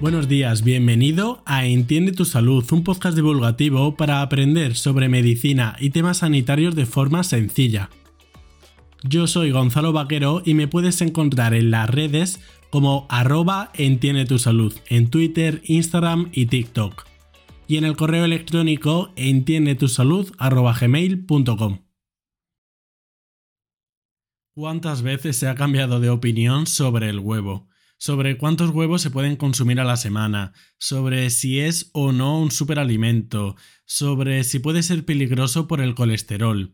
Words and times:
Buenos 0.00 0.28
días, 0.28 0.62
bienvenido 0.62 1.42
a 1.44 1.66
Entiende 1.66 2.12
tu 2.12 2.24
Salud, 2.24 2.64
un 2.70 2.84
podcast 2.84 3.16
divulgativo 3.16 3.96
para 3.96 4.22
aprender 4.22 4.76
sobre 4.76 5.08
medicina 5.08 5.74
y 5.80 5.90
temas 5.90 6.18
sanitarios 6.18 6.76
de 6.76 6.86
forma 6.86 7.24
sencilla. 7.24 7.90
Yo 9.02 9.26
soy 9.26 9.50
Gonzalo 9.50 9.92
Vaquero 9.92 10.40
y 10.44 10.54
me 10.54 10.68
puedes 10.68 11.00
encontrar 11.00 11.52
en 11.52 11.72
las 11.72 11.90
redes 11.90 12.38
como 12.70 13.08
arroba 13.10 13.72
Entiende 13.74 14.24
tu 14.24 14.38
Salud, 14.38 14.72
en 14.88 15.10
Twitter, 15.10 15.62
Instagram 15.64 16.30
y 16.32 16.46
TikTok. 16.46 17.04
Y 17.66 17.76
en 17.76 17.84
el 17.84 17.96
correo 17.96 18.24
electrónico 18.24 19.10
entiendetusalud.gmail.com. 19.16 21.78
¿Cuántas 24.54 25.02
veces 25.02 25.36
se 25.36 25.48
ha 25.48 25.56
cambiado 25.56 25.98
de 25.98 26.10
opinión 26.10 26.68
sobre 26.68 27.08
el 27.08 27.18
huevo? 27.18 27.66
Sobre 27.98 28.38
cuántos 28.38 28.70
huevos 28.70 29.02
se 29.02 29.10
pueden 29.10 29.36
consumir 29.36 29.80
a 29.80 29.84
la 29.84 29.96
semana, 29.96 30.52
sobre 30.78 31.28
si 31.30 31.60
es 31.60 31.90
o 31.92 32.12
no 32.12 32.40
un 32.40 32.50
superalimento, 32.50 33.56
sobre 33.84 34.44
si 34.44 34.60
puede 34.60 34.82
ser 34.82 35.04
peligroso 35.04 35.68
por 35.68 35.80
el 35.80 35.94
colesterol 35.94 36.72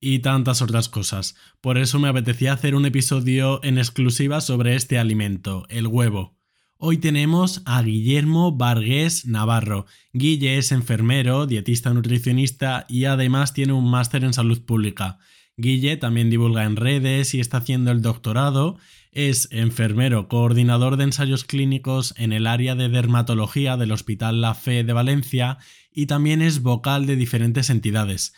y 0.00 0.20
tantas 0.20 0.62
otras 0.62 0.88
cosas. 0.88 1.34
Por 1.60 1.78
eso 1.78 1.98
me 1.98 2.08
apetecía 2.08 2.52
hacer 2.52 2.74
un 2.74 2.86
episodio 2.86 3.60
en 3.64 3.78
exclusiva 3.78 4.40
sobre 4.40 4.76
este 4.76 4.98
alimento, 4.98 5.64
el 5.70 5.86
huevo. 5.86 6.36
Hoy 6.78 6.98
tenemos 6.98 7.62
a 7.64 7.80
Guillermo 7.80 8.52
Vargués 8.52 9.24
Navarro. 9.24 9.86
Guille 10.12 10.58
es 10.58 10.72
enfermero, 10.72 11.46
dietista 11.46 11.94
nutricionista 11.94 12.84
y 12.86 13.06
además 13.06 13.54
tiene 13.54 13.72
un 13.72 13.90
máster 13.90 14.24
en 14.24 14.34
salud 14.34 14.60
pública. 14.60 15.18
Guille 15.56 15.96
también 15.96 16.28
divulga 16.28 16.64
en 16.64 16.76
redes 16.76 17.32
y 17.32 17.40
está 17.40 17.56
haciendo 17.58 17.90
el 17.92 18.02
doctorado 18.02 18.76
es 19.16 19.48
enfermero 19.50 20.28
coordinador 20.28 20.98
de 20.98 21.04
ensayos 21.04 21.44
clínicos 21.44 22.12
en 22.18 22.34
el 22.34 22.46
área 22.46 22.74
de 22.74 22.90
dermatología 22.90 23.78
del 23.78 23.92
Hospital 23.92 24.42
La 24.42 24.52
Fe 24.52 24.84
de 24.84 24.92
Valencia 24.92 25.56
y 25.90 26.04
también 26.04 26.42
es 26.42 26.60
vocal 26.60 27.06
de 27.06 27.16
diferentes 27.16 27.70
entidades, 27.70 28.34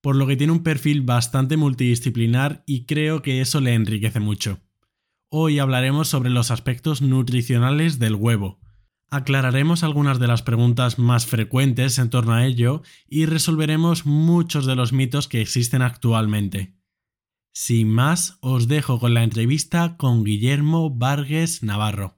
por 0.00 0.16
lo 0.16 0.26
que 0.26 0.36
tiene 0.36 0.54
un 0.54 0.62
perfil 0.62 1.02
bastante 1.02 1.58
multidisciplinar 1.58 2.62
y 2.64 2.86
creo 2.86 3.20
que 3.20 3.42
eso 3.42 3.60
le 3.60 3.74
enriquece 3.74 4.20
mucho. 4.20 4.60
Hoy 5.28 5.58
hablaremos 5.58 6.08
sobre 6.08 6.30
los 6.30 6.50
aspectos 6.50 7.02
nutricionales 7.02 7.98
del 7.98 8.14
huevo. 8.14 8.58
Aclararemos 9.10 9.84
algunas 9.84 10.18
de 10.18 10.28
las 10.28 10.40
preguntas 10.40 10.98
más 10.98 11.26
frecuentes 11.26 11.98
en 11.98 12.08
torno 12.08 12.32
a 12.32 12.46
ello 12.46 12.80
y 13.06 13.26
resolveremos 13.26 14.06
muchos 14.06 14.64
de 14.64 14.76
los 14.76 14.94
mitos 14.94 15.28
que 15.28 15.42
existen 15.42 15.82
actualmente. 15.82 16.72
Sin 17.54 17.88
más, 17.90 18.38
os 18.40 18.66
dejo 18.66 18.98
con 18.98 19.12
la 19.12 19.22
entrevista 19.22 19.96
con 19.98 20.24
Guillermo 20.24 20.88
Vargas 20.90 21.62
Navarro. 21.62 22.16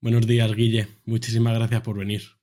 Buenos 0.00 0.26
días, 0.26 0.54
Guille. 0.54 0.88
Muchísimas 1.04 1.54
gracias 1.54 1.80
por 1.82 1.98
venir. 1.98 2.41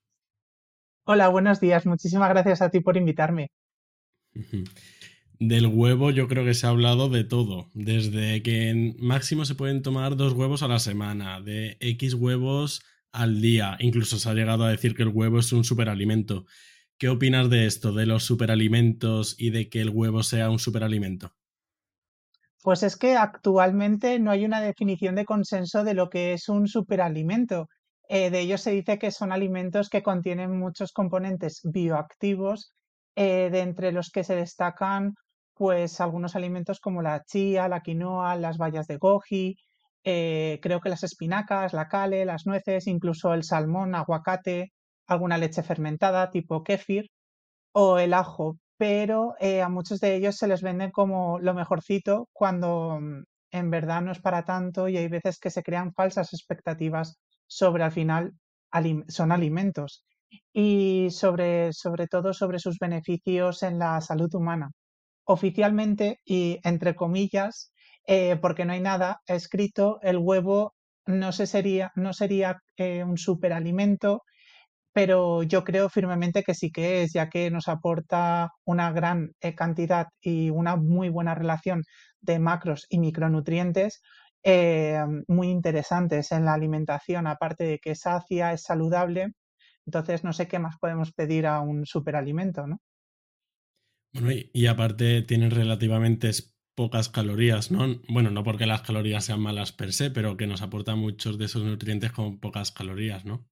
Hola, 1.12 1.28
buenos 1.30 1.60
días. 1.60 1.88
Muchísimas 1.88 2.30
gracias 2.30 2.62
a 2.62 2.70
ti 2.70 2.82
por 2.82 2.96
invitarme. 2.96 3.50
Del 5.40 5.66
huevo 5.66 6.12
yo 6.12 6.28
creo 6.28 6.46
que 6.46 6.54
se 6.54 6.68
ha 6.68 6.70
hablado 6.70 7.10
de 7.10 7.24
todo, 7.24 7.72
desde 7.74 8.44
que 8.44 8.70
en 8.70 8.96
máximo 9.00 9.44
se 9.44 9.56
pueden 9.56 9.82
tomar 9.82 10.18
dos 10.18 10.34
huevos 10.34 10.62
a 10.62 10.68
la 10.68 10.78
semana, 10.78 11.42
de 11.42 11.78
X 11.80 12.14
huevos 12.14 12.84
al 13.12 13.42
día, 13.42 13.76
incluso 13.80 14.20
se 14.20 14.30
ha 14.30 14.36
llegado 14.36 14.66
a 14.66 14.70
decir 14.70 14.94
que 14.94 15.02
el 15.02 15.10
huevo 15.10 15.40
es 15.40 15.52
un 15.52 15.64
superalimento. 15.64 16.46
¿Qué 17.00 17.10
opinas 17.10 17.50
de 17.50 17.66
esto, 17.66 17.92
de 17.92 18.06
los 18.06 18.24
superalimentos 18.24 19.36
y 19.40 19.50
de 19.50 19.68
que 19.68 19.82
el 19.82 19.90
huevo 19.90 20.22
sea 20.22 20.52
un 20.52 20.60
superalimento? 20.60 21.34
Pues 22.62 22.84
es 22.84 22.96
que 22.98 23.16
actualmente 23.16 24.20
no 24.20 24.30
hay 24.30 24.46
una 24.46 24.62
definición 24.62 25.16
de 25.16 25.26
consenso 25.26 25.84
de 25.84 25.96
lo 25.96 26.08
que 26.12 26.34
es 26.34 26.50
un 26.50 26.68
superalimento. 26.68 27.68
Eh, 28.12 28.32
de 28.32 28.40
ellos 28.40 28.62
se 28.62 28.72
dice 28.72 28.98
que 28.98 29.12
son 29.12 29.32
alimentos 29.32 29.88
que 29.90 30.02
contienen 30.02 30.58
muchos 30.58 30.92
componentes 30.94 31.62
bioactivos, 31.64 32.74
eh, 33.16 33.50
de 33.52 33.60
entre 33.62 33.92
los 33.92 34.10
que 34.10 34.24
se 34.24 34.36
destacan 34.36 35.14
pues 35.54 36.02
algunos 36.02 36.36
alimentos 36.36 36.80
como 36.80 37.02
la 37.04 37.24
chía, 37.24 37.68
la 37.68 37.82
quinoa, 37.82 38.36
las 38.36 38.58
bayas 38.58 38.88
de 38.88 38.98
goji, 38.98 39.58
eh, 40.04 40.60
creo 40.62 40.80
que 40.82 40.90
las 40.90 41.04
espinacas, 41.04 41.74
la 41.74 41.88
cale, 41.88 42.26
las 42.26 42.46
nueces, 42.48 42.88
incluso 42.88 43.34
el 43.34 43.44
salmón, 43.44 43.94
aguacate, 43.94 44.72
alguna 45.08 45.38
leche 45.38 45.62
fermentada 45.64 46.32
tipo 46.32 46.64
kéfir 46.64 47.12
o 47.74 48.00
el 48.00 48.14
ajo, 48.14 48.58
pero 48.78 49.36
a 49.42 49.70
muchos 49.70 50.00
de 50.00 50.16
ellos 50.16 50.38
se 50.38 50.48
les 50.48 50.62
venden 50.64 50.92
como 50.92 51.40
lo 51.40 51.54
mejorcito 51.54 52.30
cuando 52.34 53.00
mm, 53.02 53.24
en 53.52 53.70
verdad 53.72 54.02
no 54.02 54.12
es 54.12 54.22
para 54.22 54.46
tanto 54.46 54.88
y 54.88 54.98
hay 54.98 55.08
veces 55.10 55.40
que 55.40 55.52
se 55.52 55.64
crean 55.64 55.94
falsas 55.94 56.34
expectativas 56.34 57.20
sobre 57.50 57.84
al 57.84 57.92
final 57.92 58.34
son 59.08 59.32
alimentos 59.32 60.06
y 60.54 61.10
sobre, 61.12 61.74
sobre 61.74 62.08
todo 62.08 62.34
sobre 62.34 62.60
sus 62.60 62.78
beneficios 62.80 63.64
en 63.64 63.80
la 63.80 64.00
salud 64.02 64.34
humana. 64.34 64.72
Oficialmente 65.26 66.20
y 66.26 66.60
entre 66.64 66.96
comillas, 66.96 67.74
eh, 68.08 68.38
porque 68.42 68.66
no 68.66 68.74
hay 68.74 68.82
nada 68.82 69.22
escrito, 69.28 70.00
el 70.02 70.18
huevo 70.18 70.74
no, 71.06 71.32
se 71.32 71.48
sería, 71.48 71.92
no 71.96 72.14
sería 72.14 72.58
eh, 72.78 73.04
un 73.04 73.18
superalimento, 73.18 74.24
pero 74.94 75.44
yo 75.44 75.64
creo 75.64 75.90
firmemente 75.90 76.44
que 76.44 76.56
sí 76.56 76.72
que 76.72 77.04
es, 77.04 77.14
ya 77.14 77.30
que 77.30 77.52
nos 77.52 77.68
aporta 77.68 78.50
una 78.66 78.92
gran 78.92 79.32
eh, 79.42 79.56
cantidad 79.56 80.08
y 80.22 80.50
una 80.50 80.76
muy 80.76 81.10
buena 81.10 81.36
relación 81.36 81.84
de 82.22 82.40
macros 82.40 82.86
y 82.90 83.00
micronutrientes 83.00 84.02
eh, 84.44 85.04
muy 85.28 85.50
interesantes 85.50 86.32
en 86.32 86.46
la 86.46 86.54
alimentación, 86.54 87.28
aparte 87.28 87.64
de 87.66 87.80
que 87.80 87.92
es 87.92 88.02
sacia, 88.02 88.54
es 88.54 88.64
saludable. 88.64 89.34
Entonces, 89.86 90.24
no 90.24 90.34
sé 90.34 90.48
qué 90.48 90.60
más 90.60 90.78
podemos 90.80 91.12
pedir 91.14 91.48
a 91.48 91.62
un 91.62 91.86
superalimento, 91.86 92.68
¿no? 92.68 92.80
Bueno, 94.14 94.32
y, 94.32 94.66
aparte 94.68 95.22
tienen 95.22 95.52
relativamente 95.52 96.32
pocas 96.76 97.10
calorías, 97.10 97.72
¿no? 97.72 98.00
Bueno, 98.08 98.32
no 98.32 98.44
porque 98.44 98.66
las 98.66 98.82
calorías 98.82 99.26
sean 99.26 99.42
malas 99.42 99.72
per 99.72 99.94
se, 99.94 100.10
pero 100.10 100.38
que 100.38 100.48
nos 100.48 100.62
aporta 100.62 100.96
muchos 100.96 101.38
de 101.38 101.46
esos 101.46 101.64
nutrientes 101.64 102.12
con 102.12 102.40
pocas 102.40 102.72
calorías, 102.72 103.26
¿no? 103.26 103.48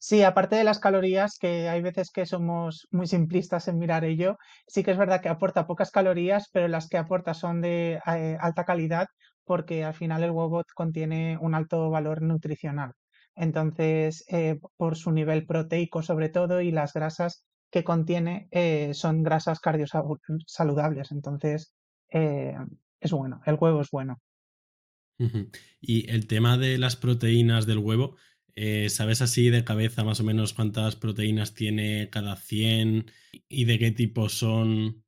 Sí, 0.00 0.22
aparte 0.22 0.54
de 0.54 0.64
las 0.64 0.78
calorías, 0.78 1.38
que 1.38 1.68
hay 1.68 1.82
veces 1.82 2.10
que 2.12 2.24
somos 2.24 2.86
muy 2.92 3.08
simplistas 3.08 3.66
en 3.66 3.78
mirar 3.78 4.04
ello, 4.04 4.38
sí 4.68 4.84
que 4.84 4.92
es 4.92 4.98
verdad 4.98 5.20
que 5.20 5.28
aporta 5.28 5.66
pocas 5.66 5.90
calorías, 5.90 6.48
pero 6.52 6.68
las 6.68 6.88
que 6.88 6.98
aporta 6.98 7.34
son 7.34 7.60
de 7.60 8.00
eh, 8.06 8.36
alta 8.40 8.64
calidad 8.64 9.08
porque 9.48 9.82
al 9.82 9.94
final 9.94 10.22
el 10.22 10.30
huevo 10.30 10.62
contiene 10.74 11.38
un 11.40 11.56
alto 11.56 11.90
valor 11.90 12.22
nutricional. 12.22 12.92
Entonces, 13.34 14.24
eh, 14.28 14.60
por 14.76 14.96
su 14.96 15.10
nivel 15.10 15.46
proteico 15.46 16.02
sobre 16.02 16.28
todo 16.28 16.60
y 16.60 16.70
las 16.70 16.92
grasas 16.92 17.46
que 17.70 17.82
contiene 17.82 18.48
eh, 18.50 18.92
son 18.94 19.22
grasas 19.22 19.58
cardiosaludables. 19.60 21.10
Entonces, 21.12 21.72
eh, 22.12 22.54
es 23.00 23.10
bueno, 23.12 23.40
el 23.46 23.56
huevo 23.58 23.80
es 23.80 23.90
bueno. 23.90 24.20
Y 25.80 26.08
el 26.10 26.26
tema 26.26 26.58
de 26.58 26.78
las 26.78 26.96
proteínas 26.96 27.66
del 27.66 27.78
huevo, 27.78 28.16
¿sabes 28.88 29.22
así 29.22 29.50
de 29.50 29.64
cabeza 29.64 30.04
más 30.04 30.20
o 30.20 30.24
menos 30.24 30.52
cuántas 30.52 30.94
proteínas 30.94 31.54
tiene 31.54 32.08
cada 32.10 32.36
100 32.36 33.10
y 33.48 33.64
de 33.64 33.78
qué 33.78 33.90
tipo 33.90 34.28
son? 34.28 35.04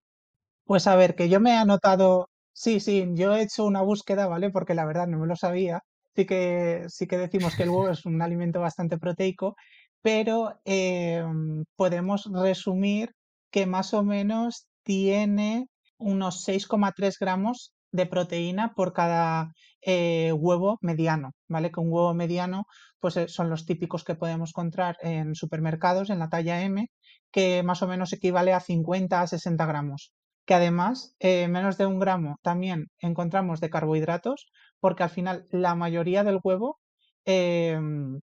Pues 0.64 0.86
a 0.86 0.96
ver, 0.96 1.14
que 1.14 1.28
yo 1.28 1.40
me 1.40 1.50
he 1.50 1.56
anotado 1.56 2.28
Sí, 2.62 2.78
sí, 2.80 3.06
yo 3.14 3.34
he 3.34 3.42
hecho 3.42 3.64
una 3.64 3.80
búsqueda, 3.80 4.26
¿vale? 4.26 4.50
Porque 4.50 4.74
la 4.74 4.84
verdad 4.84 5.06
no 5.06 5.18
me 5.18 5.26
lo 5.26 5.34
sabía. 5.34 5.80
Sí 6.14 6.26
que, 6.26 6.84
sí 6.88 7.06
que 7.06 7.16
decimos 7.16 7.56
que 7.56 7.62
el 7.62 7.70
huevo 7.70 7.88
es 7.88 8.04
un 8.04 8.20
alimento 8.20 8.60
bastante 8.60 8.98
proteico, 8.98 9.56
pero 10.02 10.60
em, 10.66 11.64
podemos 11.76 12.28
resumir 12.30 13.12
que 13.50 13.64
más 13.66 13.94
o 13.94 14.04
menos 14.04 14.66
tiene 14.82 15.68
unos 15.98 16.44
6,3 16.46 17.16
gramos 17.18 17.72
de 17.92 18.04
proteína 18.06 18.74
por 18.74 18.92
cada 18.92 19.52
eh, 19.80 20.32
huevo 20.32 20.76
mediano, 20.82 21.30
¿vale? 21.48 21.70
Que 21.70 21.80
un 21.80 21.90
huevo 21.90 22.12
mediano 22.14 22.64
pues 22.98 23.16
eh, 23.16 23.28
son 23.28 23.48
los 23.48 23.64
típicos 23.64 24.04
que 24.04 24.16
podemos 24.16 24.50
encontrar 24.50 24.96
en 25.00 25.34
supermercados 25.34 26.10
en 26.10 26.18
la 26.18 26.28
talla 26.28 26.62
M, 26.62 26.88
que 27.30 27.62
más 27.62 27.82
o 27.82 27.88
menos 27.88 28.12
equivale 28.12 28.52
a 28.52 28.60
50 28.60 29.22
a 29.22 29.26
60 29.26 29.64
gramos 29.66 30.12
que 30.50 30.54
además 30.54 31.14
eh, 31.20 31.46
menos 31.46 31.78
de 31.78 31.86
un 31.86 32.00
gramo 32.00 32.40
también 32.42 32.88
encontramos 32.98 33.60
de 33.60 33.70
carbohidratos, 33.70 34.48
porque 34.80 35.04
al 35.04 35.10
final 35.10 35.46
la 35.52 35.76
mayoría 35.76 36.24
del 36.24 36.40
huevo 36.42 36.80
em, 37.24 38.18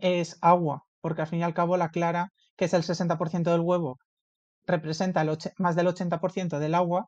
es 0.00 0.36
agua, 0.40 0.82
porque 1.00 1.22
al 1.22 1.28
fin 1.28 1.38
y 1.38 1.44
al 1.44 1.54
cabo 1.54 1.76
la 1.76 1.90
clara, 1.90 2.32
que 2.56 2.64
es 2.64 2.74
el 2.74 2.82
60% 2.82 3.52
del 3.52 3.60
huevo, 3.60 3.98
representa 4.66 5.22
el 5.22 5.38
más 5.58 5.76
del 5.76 5.86
80% 5.86 6.58
del 6.58 6.74
agua 6.74 7.06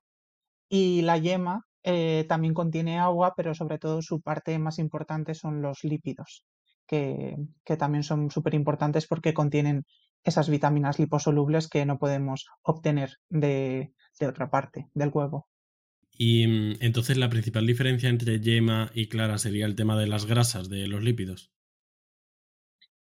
Y 0.69 1.03
la 1.03 1.19
yema 1.19 1.63
eh, 1.85 2.25
también 2.29 2.55
contiene 2.55 3.01
agua, 3.01 3.35
pero 3.37 3.55
sobre 3.55 3.79
todo 3.79 4.03
su 4.03 4.21
parte 4.21 4.59
más 4.61 4.79
importante 4.79 5.35
son 5.35 5.63
los 5.63 5.85
lípidos, 5.85 6.45
que, 6.87 7.37
también 7.79 8.05
son 8.05 8.31
súper 8.31 8.55
importantes 8.55 9.09
porque 9.09 9.35
contienen 9.35 9.85
esas 10.25 10.49
vitaminas 10.49 10.99
liposolubles 10.99 11.69
que 11.69 11.87
no 11.87 11.99
podemos 11.99 12.47
obtener 12.63 13.17
de, 13.29 13.93
de 14.19 14.27
otra 14.27 14.51
parte 14.51 14.89
del 14.95 15.11
huevo. 15.13 15.49
Y 16.13 16.47
mm, 16.47 16.75
entonces 16.81 17.17
la 17.17 17.31
principal 17.31 17.67
diferencia 17.67 18.09
entre 18.09 18.41
yema 18.41 18.91
y 18.95 19.09
clara 19.09 19.39
sería 19.39 19.67
el 19.67 19.77
tema 19.77 19.99
de 19.99 20.07
las 20.07 20.27
grasas, 20.27 20.69
de 20.69 20.87
los 20.87 21.03
lípidos. 21.03 21.51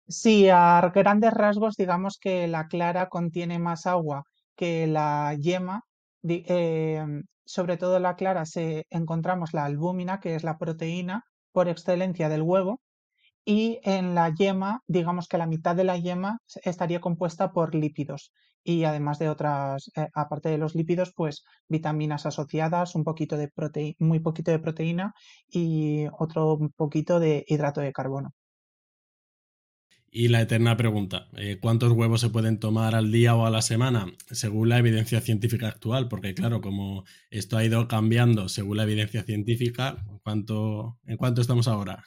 Sí, 0.06 0.48
a 0.48 0.92
grandes 0.94 1.32
rasgos, 1.32 1.74
digamos 1.76 2.18
que 2.18 2.46
la 2.46 2.68
clara 2.68 3.08
contiene 3.08 3.58
más 3.58 3.86
agua 3.86 4.24
que 4.56 4.86
la 4.86 5.34
yema. 5.40 5.82
Em, 6.22 7.24
sobre 7.44 7.76
todo 7.76 7.98
la 7.98 8.14
clara 8.14 8.44
se 8.44 8.86
encontramos 8.90 9.54
la 9.54 9.64
albúmina, 9.64 10.20
que 10.20 10.34
es 10.34 10.44
la 10.44 10.58
proteína 10.58 11.24
por 11.52 11.68
excelencia 11.68 12.28
del 12.28 12.42
huevo, 12.42 12.80
y 13.44 13.80
en 13.84 14.14
la 14.14 14.32
yema, 14.34 14.82
digamos 14.86 15.28
que 15.28 15.38
la 15.38 15.46
mitad 15.46 15.76
de 15.76 15.84
la 15.84 15.98
yema 15.98 16.38
estaría 16.64 17.00
compuesta 17.00 17.52
por 17.52 17.74
lípidos 17.74 18.32
y 18.64 18.84
además 18.84 19.18
de 19.18 19.28
otras, 19.28 19.90
eh, 19.96 20.08
aparte 20.14 20.48
de 20.48 20.58
los 20.58 20.74
lípidos, 20.74 21.12
pues 21.14 21.44
vitaminas 21.68 22.26
asociadas, 22.26 22.94
un 22.94 23.04
poquito 23.04 23.36
de 23.36 23.48
proteína, 23.48 23.96
muy 23.98 24.20
poquito 24.20 24.50
de 24.50 24.58
proteína 24.60 25.14
y 25.48 26.06
otro 26.18 26.58
poquito 26.76 27.20
de 27.20 27.44
hidrato 27.48 27.80
de 27.80 27.92
carbono. 27.92 28.32
Y 30.14 30.28
la 30.28 30.42
eterna 30.42 30.76
pregunta, 30.76 31.28
eh, 31.38 31.58
¿cuántos 31.58 31.92
huevos 31.92 32.20
se 32.20 32.28
pueden 32.28 32.58
tomar 32.58 32.94
al 32.94 33.10
día 33.10 33.34
o 33.34 33.46
a 33.46 33.50
la 33.50 33.62
semana? 33.62 34.12
Según 34.30 34.68
la 34.68 34.78
evidencia 34.78 35.22
científica 35.22 35.68
actual, 35.68 36.08
porque 36.08 36.34
claro, 36.34 36.60
como 36.60 37.04
esto 37.30 37.56
ha 37.56 37.64
ido 37.64 37.88
cambiando 37.88 38.50
según 38.50 38.76
la 38.76 38.82
evidencia 38.82 39.22
científica, 39.22 40.04
¿cuánto, 40.22 40.98
¿en 41.06 41.16
cuánto 41.16 41.40
estamos 41.40 41.66
ahora? 41.66 42.04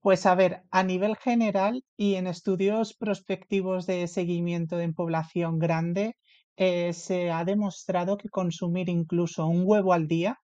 Pues 0.00 0.26
a 0.26 0.34
ver, 0.34 0.62
a 0.72 0.82
nivel 0.82 1.16
general 1.16 1.84
y 1.96 2.14
en 2.16 2.26
estudios 2.26 2.94
prospectivos 2.94 3.86
de 3.86 4.06
seguimiento 4.08 4.80
en 4.80 4.92
población 4.94 5.58
grande, 5.58 6.16
eh, 6.56 6.92
se 6.92 7.30
ha 7.30 7.44
demostrado 7.44 8.16
que 8.16 8.28
consumir 8.28 8.88
incluso 8.88 9.46
un 9.46 9.62
huevo 9.64 9.92
al 9.92 10.08
día 10.08 10.38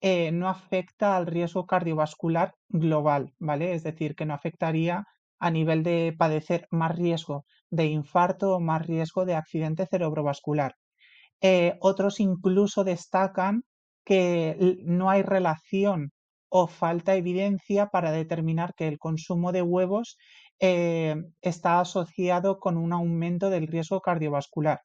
eh, 0.00 0.32
no 0.32 0.48
afecta 0.48 1.16
al 1.16 1.26
riesgo 1.26 1.66
cardiovascular 1.66 2.54
global, 2.70 3.34
¿vale? 3.40 3.74
Es 3.74 3.82
decir, 3.84 4.14
que 4.16 4.26
no 4.26 4.34
afectaría 4.34 5.04
a 5.40 5.50
nivel 5.50 5.82
de 5.84 6.14
padecer 6.18 6.66
más 6.70 6.96
riesgo 6.96 7.44
de 7.70 7.86
infarto 7.86 8.54
o 8.56 8.60
más 8.60 8.86
riesgo 8.86 9.24
de 9.26 9.34
accidente 9.36 9.86
cerebrovascular. 9.86 10.74
Eh, 11.42 11.76
otros 11.80 12.20
incluso 12.20 12.84
destacan 12.84 13.64
que 14.04 14.78
no 14.84 15.10
hay 15.10 15.22
relación 15.22 16.12
o 16.60 16.62
falta 16.80 17.12
evidencia 17.22 17.82
para 17.94 18.12
determinar 18.20 18.70
que 18.78 18.86
el 18.88 18.98
consumo 19.06 19.48
de 19.52 19.62
huevos 19.62 20.16
eh, 20.60 21.16
está 21.42 21.80
asociado 21.80 22.58
con 22.60 22.76
un 22.76 22.92
aumento 22.92 23.50
del 23.50 23.66
riesgo 23.66 24.00
cardiovascular 24.00 24.80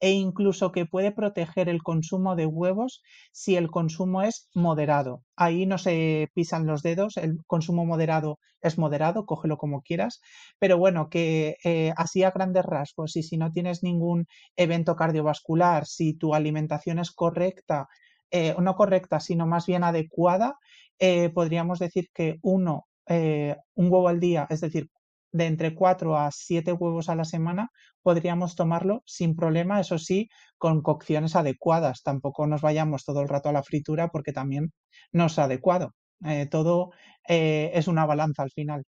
e 0.00 0.10
incluso 0.12 0.70
que 0.70 0.86
puede 0.86 1.10
proteger 1.10 1.68
el 1.68 1.82
consumo 1.82 2.36
de 2.36 2.46
huevos 2.46 3.02
si 3.32 3.56
el 3.56 3.68
consumo 3.68 4.22
es 4.22 4.48
moderado. 4.54 5.24
Ahí 5.36 5.66
no 5.66 5.76
se 5.76 6.28
pisan 6.34 6.66
los 6.66 6.82
dedos, 6.82 7.16
el 7.16 7.38
consumo 7.48 7.84
moderado 7.84 8.38
es 8.60 8.78
moderado, 8.78 9.26
cógelo 9.26 9.56
como 9.58 9.82
quieras, 9.82 10.20
pero 10.60 10.78
bueno, 10.78 11.08
que 11.10 11.56
eh, 11.64 11.92
así 11.96 12.22
a 12.22 12.30
grandes 12.30 12.64
rasgos 12.64 13.16
y 13.16 13.24
si 13.24 13.38
no 13.38 13.50
tienes 13.50 13.82
ningún 13.82 14.26
evento 14.56 14.94
cardiovascular, 14.94 15.84
si 15.86 16.14
tu 16.14 16.32
alimentación 16.34 17.00
es 17.00 17.10
correcta, 17.10 17.88
eh, 18.30 18.54
no 18.60 18.74
correcta, 18.76 19.20
sino 19.20 19.46
más 19.46 19.66
bien 19.66 19.84
adecuada, 19.84 20.56
eh, 20.98 21.30
podríamos 21.30 21.78
decir 21.78 22.08
que 22.12 22.38
uno, 22.42 22.86
un 23.08 23.90
huevo 23.90 24.08
al 24.08 24.20
día, 24.20 24.46
es 24.50 24.60
decir, 24.60 24.90
de 25.32 25.46
entre 25.46 25.74
4 25.74 26.16
a 26.16 26.30
7 26.30 26.72
huevos 26.72 27.08
a 27.08 27.14
la 27.14 27.24
semana, 27.24 27.70
podríamos 28.02 28.54
tomarlo 28.56 29.02
sin 29.06 29.36
problema, 29.36 29.80
eso 29.80 29.98
sí, 29.98 30.28
con 30.56 30.82
cocciones 30.82 31.36
adecuadas. 31.36 32.02
Tampoco 32.02 32.46
nos 32.46 32.62
vayamos 32.62 33.04
todo 33.04 33.20
el 33.22 33.28
rato 33.28 33.48
a 33.48 33.52
la 33.52 33.62
fritura 33.62 34.08
porque 34.08 34.32
también 34.32 34.72
no 35.12 35.26
es 35.26 35.38
adecuado. 35.38 35.94
Eh, 36.24 36.46
todo 36.46 36.90
eh, 37.28 37.70
es 37.74 37.86
una 37.88 38.06
balanza 38.06 38.42
al 38.42 38.50
final 38.50 38.84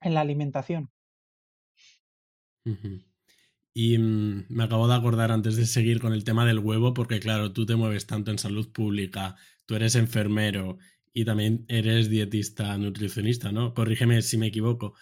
en 0.00 0.14
la 0.14 0.20
alimentación. 0.20 0.90
Y 3.74 3.98
mm, 3.98 4.46
me 4.48 4.64
acabo 4.64 4.88
de 4.88 4.94
acordar 4.94 5.30
antes 5.30 5.56
de 5.56 5.66
seguir 5.66 6.00
con 6.00 6.12
el 6.12 6.24
tema 6.24 6.44
del 6.44 6.58
huevo, 6.58 6.94
porque 6.94 7.20
claro, 7.20 7.52
tú 7.52 7.66
te 7.66 7.76
mueves 7.76 8.06
tanto 8.06 8.30
en 8.30 8.38
salud 8.38 8.72
pública, 8.72 9.36
tú 9.66 9.74
eres 9.74 9.94
enfermero 9.94 10.78
y 11.12 11.24
también 11.24 11.64
eres 11.68 12.10
dietista, 12.10 12.76
nutricionista, 12.78 13.52
¿no? 13.52 13.74
Corrígeme 13.74 14.22
si 14.22 14.38
me 14.38 14.48
equivoco. 14.48 14.94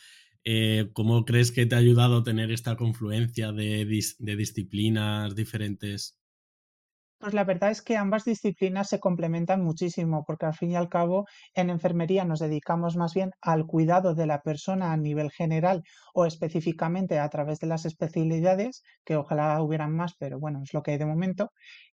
Eh, 0.48 0.90
¿Cómo 0.92 1.24
crees 1.24 1.50
que 1.50 1.66
te 1.66 1.74
ha 1.74 1.78
ayudado 1.78 2.22
tener 2.22 2.52
esta 2.52 2.76
confluencia 2.76 3.50
de, 3.50 3.84
disciplinas 3.84 5.34
diferentes? 5.34 6.20
Pues 7.18 7.34
la 7.34 7.42
verdad 7.42 7.72
es 7.72 7.82
que 7.82 7.96
ambas 7.96 8.24
disciplinas 8.24 8.88
se 8.88 9.00
complementan 9.00 9.64
muchísimo, 9.64 10.22
porque 10.24 10.46
al 10.46 10.54
fin 10.54 10.70
y 10.70 10.76
al 10.76 10.88
cabo 10.88 11.26
en 11.54 11.70
enfermería 11.70 12.24
nos 12.24 12.38
dedicamos 12.38 12.94
más 12.96 13.12
bien 13.12 13.32
al 13.40 13.66
cuidado 13.66 14.14
de 14.14 14.26
la 14.26 14.42
persona 14.42 14.92
a 14.92 14.96
nivel 14.96 15.32
general 15.32 15.82
o 16.14 16.26
específicamente 16.26 17.18
a 17.18 17.28
través 17.28 17.58
de 17.58 17.66
las 17.66 17.84
especialidades, 17.84 18.84
que 19.04 19.16
ojalá 19.16 19.60
hubieran 19.60 19.96
más, 19.96 20.14
pero 20.16 20.38
bueno, 20.38 20.60
es 20.62 20.72
lo 20.72 20.82
que 20.84 20.92
hay 20.92 20.98
de 20.98 21.06
momento. 21.06 21.50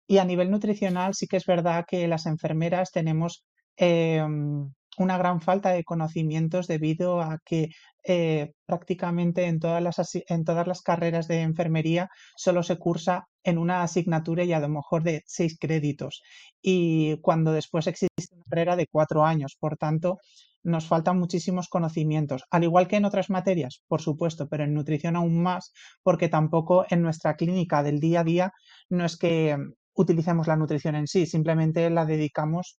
Y 0.08 0.18
a 0.18 0.24
nivel 0.24 0.50
nutricional 0.50 1.14
sí 1.14 1.28
que 1.28 1.36
es 1.36 1.46
verdad 1.46 1.84
que 1.86 2.08
las 2.08 2.26
enfermeras 2.26 2.90
tenemos 2.90 3.44
em, 3.76 4.70
una 4.98 5.18
gran 5.18 5.40
falta 5.40 5.70
de 5.70 5.84
conocimientos 5.84 6.66
debido 6.66 7.20
a 7.20 7.38
que 7.44 7.70
eh, 8.04 8.52
prácticamente 8.66 9.44
en 9.46 9.60
todas, 9.60 9.82
las, 9.82 9.98
en 10.14 10.44
todas 10.44 10.66
las 10.66 10.82
carreras 10.82 11.28
de 11.28 11.42
enfermería 11.42 12.08
solo 12.36 12.62
se 12.62 12.78
cursa 12.78 13.26
en 13.42 13.58
una 13.58 13.82
asignatura 13.82 14.44
y 14.44 14.52
a 14.52 14.60
lo 14.60 14.68
mejor 14.68 15.02
de 15.02 15.22
seis 15.26 15.58
créditos. 15.58 16.22
Y 16.62 17.18
cuando 17.20 17.52
después 17.52 17.86
existe 17.86 18.34
una 18.34 18.44
carrera 18.44 18.76
de 18.76 18.86
cuatro 18.90 19.24
años, 19.24 19.56
por 19.58 19.76
tanto, 19.76 20.18
nos 20.62 20.86
faltan 20.86 21.18
muchísimos 21.18 21.68
conocimientos, 21.68 22.44
al 22.50 22.64
igual 22.64 22.86
que 22.86 22.96
en 22.96 23.06
otras 23.06 23.30
materias, 23.30 23.82
por 23.88 24.02
supuesto, 24.02 24.48
pero 24.48 24.64
en 24.64 24.74
nutrición 24.74 25.16
aún 25.16 25.42
más, 25.42 25.72
porque 26.02 26.28
tampoco 26.28 26.84
en 26.90 27.02
nuestra 27.02 27.36
clínica 27.36 27.82
del 27.82 27.98
día 27.98 28.20
a 28.20 28.24
día 28.24 28.52
no 28.90 29.06
es 29.06 29.16
que 29.16 29.56
utilicemos 29.94 30.46
la 30.46 30.56
nutrición 30.56 30.96
en 30.96 31.06
sí, 31.06 31.24
simplemente 31.26 31.88
la 31.88 32.04
dedicamos 32.04 32.78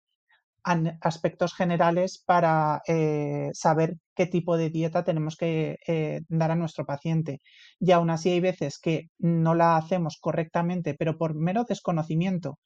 aspectos 0.64 1.55
generales 1.55 2.23
para 2.25 2.83
eh, 2.87 3.50
saber 3.52 3.97
qué 4.14 4.26
tipo 4.26 4.57
de 4.57 4.71
dieta 4.71 5.05
tenemos 5.05 5.37
que 5.37 5.79
eh, 5.87 6.23
dar 6.29 6.50
a 6.50 6.57
nuestro 6.57 6.85
paciente. 6.87 7.40
Y 7.79 7.93
aún 7.93 8.11
así 8.11 8.31
hay 8.31 8.40
veces 8.40 8.79
que 8.79 9.09
no 9.19 9.55
la 9.55 9.76
hacemos 9.76 10.19
correctamente, 10.21 10.95
pero 10.95 11.17
por 11.17 11.35
mero 11.35 11.64
desconocimiento. 11.64 12.59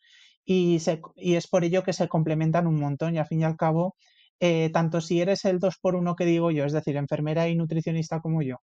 Y, 0.45 0.77
es 1.17 1.47
por 1.49 1.65
ello 1.65 1.83
que 1.83 1.93
se 1.93 2.09
complementan 2.09 2.67
un 2.67 2.79
montón 2.79 3.15
y 3.15 3.19
al 3.19 3.27
fin 3.27 3.41
y 3.41 3.45
al 3.45 3.57
cabo, 3.57 3.97
eh, 4.41 4.71
tanto 4.73 5.01
si 5.01 5.21
eres 5.21 5.45
el 5.45 5.59
2 5.59 5.79
por 5.81 5.95
1 5.95 6.17
que 6.17 6.27
digo 6.27 6.51
yo, 6.51 6.65
es 6.65 6.73
decir, 6.73 6.97
enfermera 6.97 7.49
y 7.49 7.57
nutricionista 7.57 8.21
como 8.21 8.43
yo, 8.43 8.59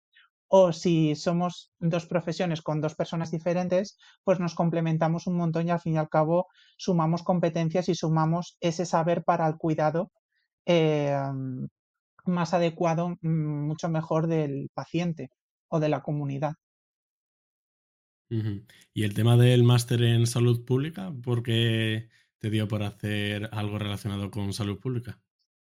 o 0.48 0.72
si 0.72 1.16
somos 1.16 1.72
dos 1.80 2.06
profesiones 2.06 2.62
con 2.62 2.82
dos 2.82 2.96
personas 2.96 3.32
diferentes, 3.32 3.98
pues 4.24 4.40
nos 4.40 4.56
complementamos 4.56 5.28
un 5.28 5.38
montón 5.38 5.68
y 5.68 5.72
al 5.72 5.80
fin 5.80 5.96
y 5.96 5.98
al 5.98 6.10
cabo 6.10 6.48
sumamos 6.78 7.24
competencias 7.24 7.90
y 7.90 7.96
sumamos 7.96 8.58
ese 8.62 8.86
saber 8.86 9.24
para 9.24 9.48
el 9.48 9.58
cuidado 9.58 10.12
em, 10.66 11.68
más 12.26 12.54
adecuado, 12.54 13.18
mm, 13.22 13.68
mucho 13.68 13.90
mejor 13.90 14.28
del 14.28 14.70
paciente 14.74 15.30
o 15.70 15.80
de 15.80 15.90
la 15.90 16.02
comunidad. 16.02 16.54
Y 18.30 19.04
el 19.04 19.14
tema 19.14 19.38
del 19.38 19.64
máster 19.64 20.04
en 20.04 20.28
salud 20.28 20.66
pública, 20.66 21.14
¿por 21.24 21.44
qué 21.44 22.10
te 22.40 22.50
dio 22.50 22.68
por 22.68 22.84
hacer 22.84 23.50
algo 23.54 23.80
relacionado 23.80 24.30
con 24.30 24.52
salud 24.52 24.80
pública? 24.80 25.22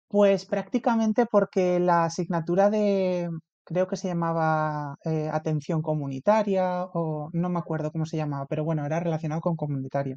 Pues 0.09 0.47
prácticamente 0.47 1.27
porque 1.27 1.79
la 1.81 2.05
asignatura 2.05 2.71
de, 2.71 3.29
creo 3.67 3.87
que 3.89 3.97
se 3.97 4.09
llamaba 4.09 4.97
eh, 5.05 5.29
atención 5.33 5.83
comunitaria 5.83 6.85
o 6.95 7.31
no 7.33 7.49
me 7.51 7.59
acuerdo 7.59 7.93
cómo 7.93 8.07
se 8.07 8.17
llamaba, 8.17 8.47
pero 8.49 8.65
bueno, 8.65 8.87
era 8.87 9.01
relacionado 9.01 9.41
con 9.43 9.57
comunitario. 9.57 10.17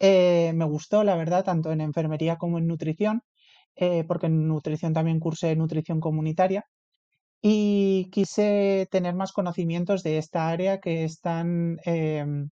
Eh, 0.00 0.52
me 0.54 0.64
gustó, 0.66 1.04
la 1.04 1.16
verdad, 1.16 1.44
tanto 1.44 1.72
en 1.72 1.80
enfermería 1.82 2.36
como 2.38 2.58
en 2.58 2.66
nutrición, 2.68 3.22
eh, 3.76 4.04
porque 4.08 4.26
en 4.28 4.48
nutrición 4.48 4.94
también 4.94 5.20
cursé 5.20 5.56
nutrición 5.56 6.00
comunitaria 6.00 6.64
y 7.42 8.10
quise 8.12 8.88
tener 8.90 9.14
más 9.14 9.32
conocimientos 9.32 10.02
de 10.02 10.18
esta 10.18 10.48
área 10.48 10.80
que 10.80 11.04
es 11.04 11.20
tan 11.20 11.78
em, 11.84 12.50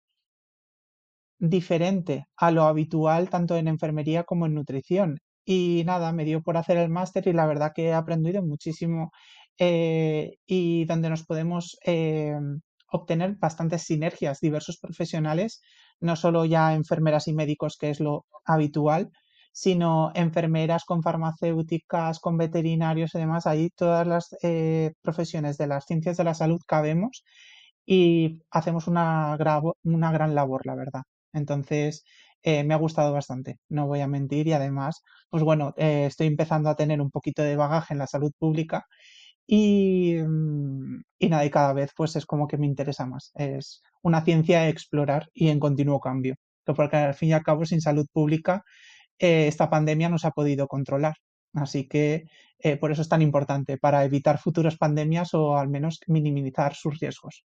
diferente 1.39 2.27
a 2.37 2.51
lo 2.51 2.65
habitual 2.65 3.31
tanto 3.31 3.57
en 3.57 3.69
enfermería 3.69 4.25
como 4.25 4.47
en 4.47 4.55
nutrición. 4.55 5.19
Y 5.45 5.85
nada, 5.87 6.13
me 6.13 6.25
dio 6.25 6.43
por 6.43 6.57
hacer 6.57 6.77
el 6.79 6.91
máster 6.91 7.27
y 7.29 7.33
la 7.33 7.47
verdad 7.47 7.73
que 7.75 7.87
he 7.87 7.95
aprendido 7.95 8.43
muchísimo 8.43 9.13
eh, 9.59 10.39
y 10.47 10.85
donde 10.85 11.11
nos 11.11 11.25
podemos 11.25 11.79
eh, 11.85 12.35
obtener 12.91 13.37
bastantes 13.37 13.83
sinergias, 13.83 14.41
diversos 14.41 14.79
profesionales 14.79 15.61
no 16.01 16.17
solo 16.17 16.45
ya 16.45 16.75
enfermeras 16.75 17.29
y 17.29 17.35
médicos, 17.35 17.77
que 17.79 17.91
es 17.91 18.01
lo 18.01 18.27
habitual, 18.45 19.11
sino 19.53 20.13
enfermeras 20.15 20.85
con 20.85 21.03
farmacéuticas, 21.03 22.21
con 22.21 22.37
veterinarios 22.37 23.15
y 23.15 23.19
demás. 23.19 23.47
Ahí 23.47 23.71
todas 23.71 24.07
las 24.07 24.37
eh, 24.43 24.93
profesiones 25.03 25.57
de 25.59 25.67
las 25.67 25.87
ciencias 25.87 26.17
de 26.19 26.25
la 26.25 26.35
salud 26.35 26.61
cabemos 26.67 27.25
y 27.87 28.43
hacemos 28.51 28.89
una, 28.89 29.37
gran 29.39 30.35
labor, 30.35 30.67
la 30.67 30.75
verdad. 30.75 31.03
Entonces, 31.33 32.05
eh, 32.43 32.65
me 32.65 32.75
ha 32.75 32.77
gustado 32.79 33.13
bastante, 33.13 33.59
no 33.69 33.87
voy 33.87 34.01
a 34.01 34.07
mentir, 34.09 34.47
y 34.49 34.53
además, 34.53 35.03
pues 35.31 35.43
bueno, 35.43 35.75
estoy 35.77 36.27
empezando 36.29 36.69
a 36.71 36.77
tener 36.77 37.01
un 37.01 37.11
poquito 37.11 37.43
de 37.43 37.57
bagaje 37.57 37.95
en 37.95 37.99
la 37.99 38.07
salud 38.07 38.33
pública 38.39 38.87
y, 39.47 40.15
mm, 40.17 41.03
y 41.19 41.29
nada, 41.29 41.45
y 41.45 41.51
cada 41.51 41.73
vez 41.73 41.93
pues 41.97 42.17
es 42.17 42.27
como 42.27 42.47
que 42.49 42.59
me 42.59 42.67
interesa 42.67 43.07
más. 43.07 43.33
Es 43.35 43.83
una 44.03 44.25
ciencia 44.25 44.61
a 44.63 44.69
explorar 44.69 45.29
y 45.35 45.49
en 45.49 45.61
continuo 45.61 46.01
cambio, 46.01 46.37
porque 46.65 46.97
al 46.97 47.15
fin 47.15 47.31
y 47.31 47.33
al 47.33 47.43
cabo 47.43 47.65
sin 47.65 47.81
salud 47.81 48.07
pública 48.13 48.65
eh, 49.19 49.47
esta 49.49 49.71
pandemia 49.71 50.09
no 50.09 50.19
se 50.19 50.29
ha 50.29 50.33
podido 50.33 50.69
controlar. 50.69 51.17
Así 51.55 51.89
que 51.89 52.25
por 52.81 52.91
eso 52.91 53.03
es 53.03 53.09
tan 53.09 53.23
importante, 53.23 53.79
para 53.79 54.05
evitar 54.05 54.39
futuras 54.39 54.77
pandemias 54.77 55.35
o 55.35 55.57
al 55.57 55.69
menos 55.69 56.01
minimizar 56.09 56.75
sus 56.75 56.99
riesgos. 56.99 57.45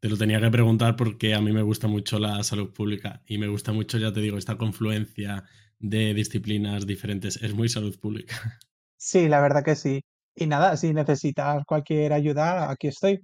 Te 0.00 0.08
lo 0.08 0.16
tenía 0.16 0.40
que 0.40 0.50
preguntar 0.50 0.96
porque 0.96 1.34
a 1.34 1.40
mí 1.40 1.52
me 1.52 1.62
gusta 1.62 1.86
mucho 1.86 2.18
la 2.18 2.42
salud 2.42 2.72
pública 2.72 3.22
y 3.26 3.38
me 3.38 3.46
gusta 3.46 3.72
mucho, 3.72 3.96
ya 3.98 4.12
te 4.12 4.20
digo, 4.20 4.38
esta 4.38 4.58
confluencia 4.58 5.44
de 5.78 6.14
disciplinas 6.14 6.86
diferentes. 6.86 7.36
Es 7.36 7.54
muy 7.54 7.68
salud 7.68 7.98
pública. 7.98 8.34
Sí, 9.02 9.28
la 9.28 9.40
verdad 9.40 9.64
que 9.64 9.76
sí. 9.76 10.02
Y 10.34 10.46
nada, 10.46 10.76
si 10.76 10.92
necesitas 10.92 11.64
cualquier 11.64 12.12
ayuda, 12.12 12.70
aquí 12.70 12.88
estoy. 12.88 13.20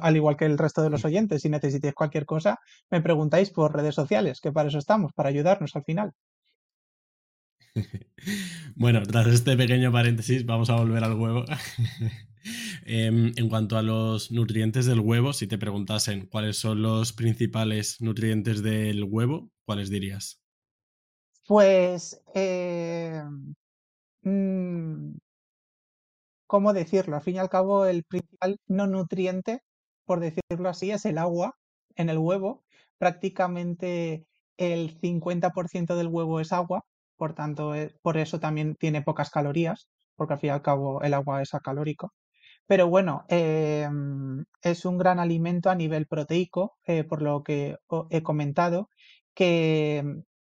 al 0.00 0.16
igual 0.16 0.36
que 0.36 0.44
el 0.44 0.58
resto 0.58 0.82
de 0.82 0.90
los 0.90 1.04
oyentes, 1.06 1.40
si 1.42 1.48
necesitáis 1.48 1.94
cualquier 1.94 2.26
cosa, 2.26 2.58
me 2.90 3.00
preguntáis 3.00 3.50
por 3.50 3.74
redes 3.74 3.94
sociales, 3.94 4.40
que 4.42 4.52
para 4.52 4.68
eso 4.68 4.78
estamos, 4.78 5.12
para 5.14 5.30
ayudarnos 5.30 5.74
al 5.74 5.84
final. 5.84 6.12
bueno, 8.76 9.02
tras 9.04 9.26
este 9.28 9.56
pequeño 9.56 9.90
paréntesis, 9.90 10.44
vamos 10.44 10.68
a 10.68 10.76
volver 10.76 11.02
al 11.04 11.14
huevo. 11.14 11.44
Em, 12.84 13.32
en 13.34 13.48
cuanto 13.48 13.76
a 13.76 13.82
los 13.82 14.30
nutrientes 14.30 14.86
del 14.86 15.00
huevo, 15.00 15.32
si 15.32 15.48
te 15.48 15.58
preguntasen 15.58 16.26
cuáles 16.26 16.56
son 16.58 16.80
los 16.80 17.12
principales 17.12 18.00
nutrientes 18.00 18.62
del 18.62 19.02
huevo, 19.02 19.50
¿cuáles 19.64 19.90
dirías? 19.90 20.40
Pues, 21.48 22.22
eh, 22.36 23.20
mm, 24.26 25.16
¿cómo 26.46 26.72
decirlo? 26.72 27.16
Al 27.16 27.22
fin 27.22 27.36
y 27.36 27.38
al 27.38 27.48
cabo, 27.48 27.86
el 27.86 28.04
principal 28.04 28.58
no 28.68 28.86
nutriente, 28.86 29.60
por 30.04 30.20
decirlo 30.20 30.68
así, 30.68 30.90
es 30.90 31.04
el 31.06 31.18
agua 31.18 31.54
en 31.96 32.08
el 32.10 32.18
huevo. 32.18 32.64
Prácticamente 32.98 34.26
el 34.56 34.98
50% 35.00 35.96
del 35.96 36.08
huevo 36.08 36.40
es 36.40 36.52
agua, 36.52 36.82
por 37.16 37.34
tanto, 37.34 37.74
eh, 37.74 37.94
por 38.02 38.16
eso 38.18 38.40
también 38.40 38.76
tiene 38.76 39.02
pocas 39.02 39.30
calorías, 39.30 39.88
porque 40.16 40.34
al 40.34 40.40
fin 40.40 40.48
y 40.48 40.52
al 40.52 40.62
cabo 40.62 41.02
el 41.02 41.14
agua 41.14 41.42
es 41.42 41.54
acalórico. 41.54 42.12
Pero 42.66 42.88
bueno, 42.88 43.24
em, 43.28 44.44
es 44.62 44.84
un 44.84 44.98
gran 44.98 45.20
alimento 45.20 45.70
a 45.70 45.74
nivel 45.76 46.06
proteico, 46.06 46.76
eh, 46.86 47.04
por 47.04 47.22
lo 47.22 47.42
que 47.42 47.76
he 48.10 48.22
comentado, 48.22 48.88
que 49.34 50.04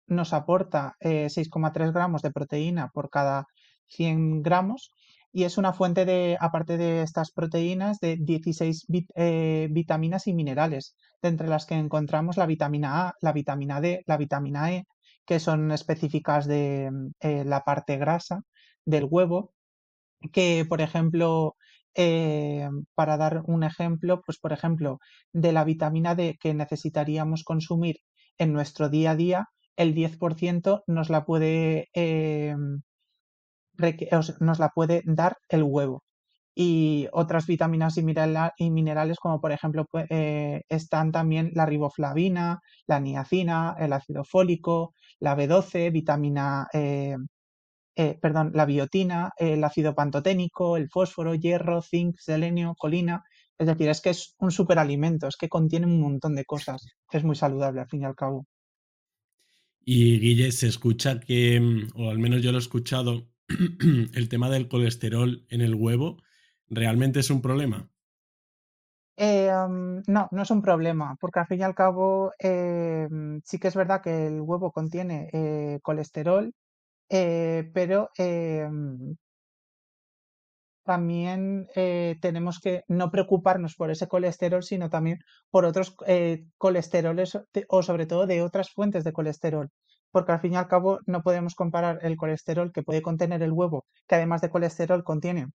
nos 0.07 0.33
aporta 0.33 0.97
6,3 1.01 1.91
eh, 1.91 1.93
gramos 1.93 2.23
de 2.23 2.31
proteína 2.33 2.89
por 2.93 3.11
cada 3.11 3.47
100 3.89 4.43
gramos 4.43 4.93
y 5.33 5.45
es 5.45 5.59
una 5.59 5.73
fuente 5.73 6.05
de, 6.05 6.37
aparte 6.41 6.79
de 6.79 7.03
estas 7.03 7.31
proteínas, 7.33 7.99
de 8.01 8.17
16 8.19 8.87
eh, 9.15 9.69
vitaminas 9.71 10.27
y 10.27 10.35
minerales, 10.35 10.97
de 11.23 11.29
entre 11.29 11.49
las 11.49 11.67
que 11.67 11.75
encontramos 11.75 12.37
la 12.37 12.47
vitamina 12.47 13.09
A, 13.09 13.15
la 13.21 13.33
vitamina 13.33 13.81
D, 13.81 14.03
la 14.07 14.17
vitamina 14.17 14.73
E, 14.73 14.87
que 15.27 15.41
son 15.41 15.71
específicas 15.73 16.47
de 16.47 16.91
la 17.21 17.61
parte 17.65 17.99
grasa 17.99 18.41
del 18.87 19.05
huevo, 19.05 19.53
que 20.33 20.65
por 20.69 20.81
ejemplo 20.81 21.57
eh, 21.95 22.69
para 22.95 23.17
dar 23.17 23.43
un 23.47 23.65
ejemplo, 23.65 24.23
pues 24.25 24.39
por 24.39 24.53
ejemplo, 24.53 25.01
de 25.33 25.53
la 25.53 25.65
vitamina 25.65 26.15
D 26.15 26.39
que 26.41 26.55
necesitaríamos 26.55 27.43
consumir 27.43 27.97
en 28.39 28.53
nuestro 28.53 28.89
día 28.89 29.13
a 29.13 29.17
día, 29.17 29.49
el 29.77 29.95
10% 29.95 30.85
nos 30.87 31.11
la 31.11 31.25
puede, 31.25 31.89
eh, 31.95 32.55
nos 34.41 34.59
la 34.59 34.69
puede 34.71 35.03
dar 35.05 35.37
el 35.49 35.63
huevo. 35.63 36.05
Y 36.55 37.07
otras 37.13 37.47
vitaminas 37.47 37.97
y, 37.99 38.03
minerales, 38.03 39.19
como 39.21 39.41
por 39.41 39.53
ejemplo 39.53 39.87
eh, 40.11 40.63
están 40.69 41.13
también 41.13 41.53
la 41.55 41.67
riboflavina, 41.67 42.61
la 42.87 43.01
niacina, 43.01 43.77
el 43.79 43.93
ácido 43.93 44.25
fólico, 44.25 44.95
la 45.21 45.37
B12, 45.37 45.93
vitamina 45.93 46.67
eh, 48.01 48.17
perdón, 48.23 48.53
la 48.55 48.65
biotina, 48.65 49.33
el 49.37 49.65
ácido 49.65 49.93
pantoténico, 49.93 50.77
el 50.77 50.89
fósforo, 50.89 51.35
hierro, 51.35 51.83
zinc, 51.83 52.17
selenio, 52.21 52.77
colina. 52.79 53.25
Es 53.59 53.67
decir, 53.67 53.89
es 53.89 54.01
que 54.01 54.11
es 54.11 54.37
un 54.39 54.53
superalimento, 54.53 55.27
es 55.27 55.37
que 55.37 55.49
contiene 55.49 55.87
un 55.87 56.01
montón 56.01 56.37
de 56.37 56.45
cosas. 56.45 56.87
Es 57.11 57.25
muy 57.25 57.35
saludable 57.35 57.81
al 57.81 57.89
fin 57.89 58.03
y 58.03 58.05
al 58.05 58.15
cabo. 58.15 58.47
Y 59.85 60.21
Guille, 60.21 60.53
se 60.53 60.69
escucha 60.69 61.19
que, 61.19 61.61
o 61.97 62.09
al 62.09 62.21
menos 62.21 62.41
yo 62.41 62.53
lo 62.53 62.59
he 62.59 62.61
escuchado, 62.61 63.27
el 64.15 64.29
tema 64.29 64.51
del 64.51 64.69
colesterol 64.69 65.45
en 65.49 65.61
el 65.61 65.75
huevo, 65.75 66.23
¿realmente 66.69 67.21
es 67.21 67.31
un 67.31 67.43
problema? 67.43 67.89
Eh, 69.17 69.51
no, 70.07 70.29
no 70.31 70.43
es 70.43 70.51
un 70.51 70.63
problema, 70.63 71.17
porque 71.21 71.41
al 71.41 71.47
fin 71.47 71.61
y 71.61 71.63
al 71.65 71.75
cabo 71.75 72.33
eh, 72.39 73.09
sí 73.45 73.59
que 73.59 73.69
es 73.69 73.75
verdad 73.75 74.01
que 74.01 74.29
el 74.29 74.41
huevo 74.41 74.71
contiene 74.71 75.81
colesterol, 75.83 76.55
eh, 77.11 77.71
pero 77.73 78.11
em, 78.19 79.17
también 80.85 81.69
eh, 81.75 82.17
tenemos 82.21 82.61
que 82.61 82.83
no 82.89 83.11
preocuparnos 83.11 83.75
por 83.77 83.91
ese 83.91 84.09
colesterol, 84.09 84.63
sino 84.63 84.91
también 84.91 85.19
por 85.51 85.65
otros 85.65 85.95
eh, 86.07 86.47
colesteroles 86.59 87.39
o 87.69 87.83
sobre 87.83 88.07
todo 88.07 88.27
de 88.27 88.43
otras 88.43 88.71
fuentes 88.71 89.05
de 89.05 89.13
colesterol. 89.13 89.71
Porque 90.11 90.33
al 90.33 90.41
fin 90.41 90.55
y 90.55 90.57
al 90.57 90.69
cabo 90.69 91.01
no 91.07 91.23
podemos 91.23 91.55
comparar 91.55 91.99
el 92.03 92.17
colesterol 92.17 92.73
que 92.73 92.83
puede 92.83 93.03
contener 93.03 93.43
el 93.43 93.53
huevo, 93.53 93.87
que 94.07 94.15
además 94.17 94.41
de 94.41 94.51
colesterol 94.51 95.05
contiene 95.05 95.47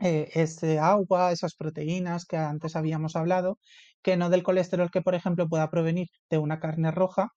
ese 0.00 0.78
agua, 0.78 1.30
esas 1.32 1.54
proteínas 1.54 2.24
que 2.24 2.36
antes 2.38 2.74
habíamos 2.76 3.16
hablado, 3.16 3.58
que 4.02 4.16
no 4.16 4.30
del 4.30 4.42
colesterol 4.42 4.90
que, 4.90 5.02
por 5.02 5.14
ejemplo, 5.14 5.48
pueda 5.48 5.70
provenir 5.70 6.08
de 6.30 6.38
una 6.38 6.58
carne 6.58 6.90
roja, 6.90 7.28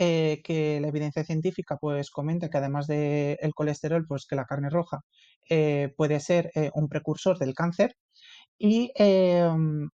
eh, 0.00 0.40
que 0.44 0.80
la 0.80 0.88
evidencia 0.88 1.24
científica 1.24 1.76
pues 1.76 2.10
comenta 2.10 2.48
que 2.48 2.58
además 2.58 2.86
del 2.86 3.52
colesterol, 3.54 4.06
pues 4.06 4.26
que 4.26 4.36
la 4.36 4.44
carne 4.44 4.70
roja 4.70 5.00
eh, 5.50 5.92
puede 5.96 6.20
ser 6.20 6.52
eh, 6.54 6.70
un 6.74 6.88
precursor 6.88 7.36
del 7.38 7.52
cáncer 7.54 7.96
y, 8.58 8.92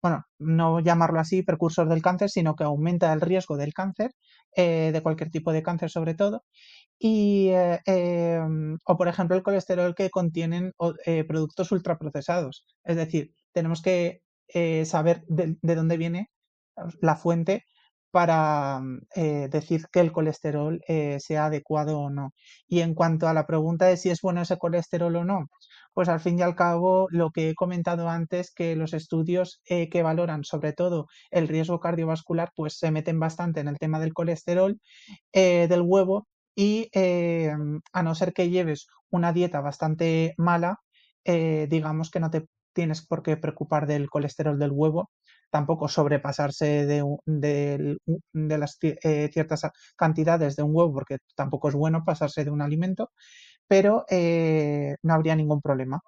bueno, 0.03 0.25
no 0.39 0.81
llamarlo 0.81 1.21
así 1.21 1.43
precursor 1.43 1.89
del 1.89 2.03
cáncer, 2.03 2.31
sino 2.31 2.55
que 2.57 2.65
aumenta 2.65 3.13
el 3.13 3.21
riesgo 3.21 3.57
del 3.57 3.75
cáncer, 3.75 4.13
de 4.57 5.01
cualquier 5.03 5.31
tipo 5.31 5.53
de 5.53 5.63
cáncer 5.63 5.91
sobre 5.91 6.15
todo, 6.15 6.45
y, 6.99 7.51
em, 7.87 8.79
o 8.87 8.97
por 8.97 9.09
ejemplo 9.09 9.37
el 9.37 9.43
colesterol 9.43 9.95
que 9.95 10.11
contienen 10.11 10.73
productos 11.29 11.73
ultraprocesados. 11.73 12.65
Es 12.85 12.97
decir, 12.97 13.33
tenemos 13.53 13.83
que 13.83 14.23
saber 14.85 15.25
de, 15.29 15.57
dónde 15.75 15.97
viene 15.97 16.31
la 17.01 17.17
fuente 17.17 17.65
para 18.15 18.79
mm, 18.81 19.01
eh, 19.17 19.49
decir 19.51 19.87
que 19.93 19.99
el 19.99 20.13
colesterol 20.13 20.81
eh, 20.87 21.19
sea 21.21 21.47
adecuado 21.47 21.99
o 21.99 22.11
no. 22.11 22.33
Y 22.69 22.81
en 22.81 22.95
cuanto 22.95 23.27
a 23.27 23.35
la 23.35 23.45
pregunta 23.45 23.87
de 23.87 23.97
si 23.97 24.09
es 24.11 24.21
bueno 24.23 24.43
ese 24.43 24.57
colesterol 24.57 25.17
o 25.17 25.25
no, 25.25 25.49
pues 25.95 26.09
al 26.09 26.21
fin 26.21 26.39
y 26.39 26.43
al 26.43 26.55
cabo 26.57 27.09
lo 27.11 27.31
que 27.31 27.51
he 27.51 27.55
comentado 27.55 28.09
antes, 28.09 28.53
que 28.53 28.77
los 28.77 28.93
estudios 28.95 29.61
eh, 29.67 29.89
que 29.89 30.03
valoran 30.03 30.45
sobre 30.45 30.73
todo 30.73 31.07
el 31.31 31.49
riesgo 31.49 31.81
cardiovascular, 31.81 32.51
pues 32.55 32.79
se 32.79 32.91
meten 32.91 33.21
bastante 33.21 33.61
en 33.61 33.69
el 33.69 33.79
tema 33.79 34.01
del 34.01 34.13
colesterol 34.13 34.79
del 35.33 35.83
huevo 35.83 36.27
y 36.57 36.89
a 37.93 38.03
no 38.03 38.15
ser 38.15 38.33
que 38.33 38.51
lleves 38.51 38.87
una 39.11 39.33
dieta 39.33 39.61
bastante 39.61 40.35
mala, 40.37 40.81
digamos 41.25 42.11
que 42.11 42.21
no 42.21 42.31
te 42.31 42.47
tienes 42.75 43.07
por 43.07 43.23
qué 43.23 43.37
preocupar 43.37 43.87
del 43.87 44.11
colesterol 44.11 44.59
del 44.59 44.73
huevo, 44.73 45.11
tampoco 45.51 45.89
sobrepasarse 45.89 46.85
de, 46.85 47.05
de, 47.25 48.59
las 48.59 48.77
eh, 48.83 49.31
ciertas 49.33 49.63
cantidades 49.97 50.57
de 50.57 50.65
un 50.65 50.75
huevo, 50.75 50.93
porque 50.93 51.19
tampoco 51.37 51.69
es 51.69 51.75
bueno 51.75 52.03
pasarse 52.05 52.45
de 52.45 52.51
un 52.51 52.61
alimento, 52.61 53.13
pero 53.69 54.05
eh, 54.11 54.97
no 55.03 55.15
habría 55.15 55.37
ningún 55.37 55.61
problema. 55.61 56.01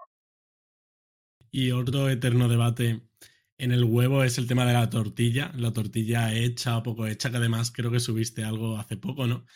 Y 1.50 1.70
otro 1.72 2.08
eterno 2.08 2.48
debate 2.48 3.02
en 3.58 3.72
el 3.72 3.84
huevo 3.84 4.22
es 4.22 4.38
el 4.38 4.46
tema 4.46 4.66
de 4.66 4.74
la 4.74 4.90
tortilla, 4.90 5.50
la 5.54 5.72
tortilla 5.72 6.32
hecha 6.34 6.76
o 6.76 6.82
poco 6.82 7.06
hecha, 7.06 7.30
que 7.30 7.38
además 7.38 7.72
creo 7.72 7.90
que 7.90 8.00
subiste 8.00 8.44
algo 8.44 8.76
hace 8.76 8.96
poco, 8.96 9.26
¿no? 9.26 9.46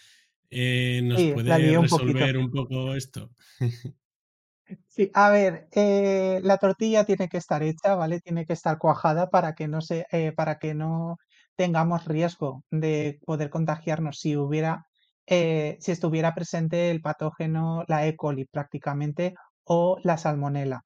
Eh, 0.50 1.02
¿Nos 1.04 1.24
puede 1.26 1.78
resolver 1.78 2.38
un 2.38 2.50
poco 2.50 2.94
esto? 2.94 3.32
Sí, 4.88 5.10
a 5.14 5.30
ver, 5.30 5.68
eh, 5.72 6.40
la 6.42 6.58
tortilla 6.58 7.04
tiene 7.04 7.28
que 7.28 7.38
estar 7.38 7.62
hecha, 7.62 7.94
¿vale? 7.96 8.20
Tiene 8.20 8.46
que 8.46 8.52
estar 8.52 8.78
cuajada 8.78 9.28
para 9.30 9.54
que 9.54 9.66
no 9.68 9.80
se, 9.80 10.06
eh, 10.12 10.32
para 10.32 10.58
que 10.58 10.74
no 10.74 11.16
tengamos 11.56 12.04
riesgo 12.04 12.62
de 12.70 13.20
poder 13.26 13.50
contagiarnos 13.50 14.18
si 14.20 14.36
hubiera, 14.36 14.86
eh, 15.30 15.78
si 15.80 15.92
estuviera 15.92 16.34
presente 16.34 16.90
el 16.90 17.00
patógeno, 17.00 17.84
la 17.88 18.06
E. 18.06 18.16
coli 18.16 18.46
prácticamente, 18.46 19.34
o 19.64 19.98
la 20.04 20.18
salmonela, 20.18 20.84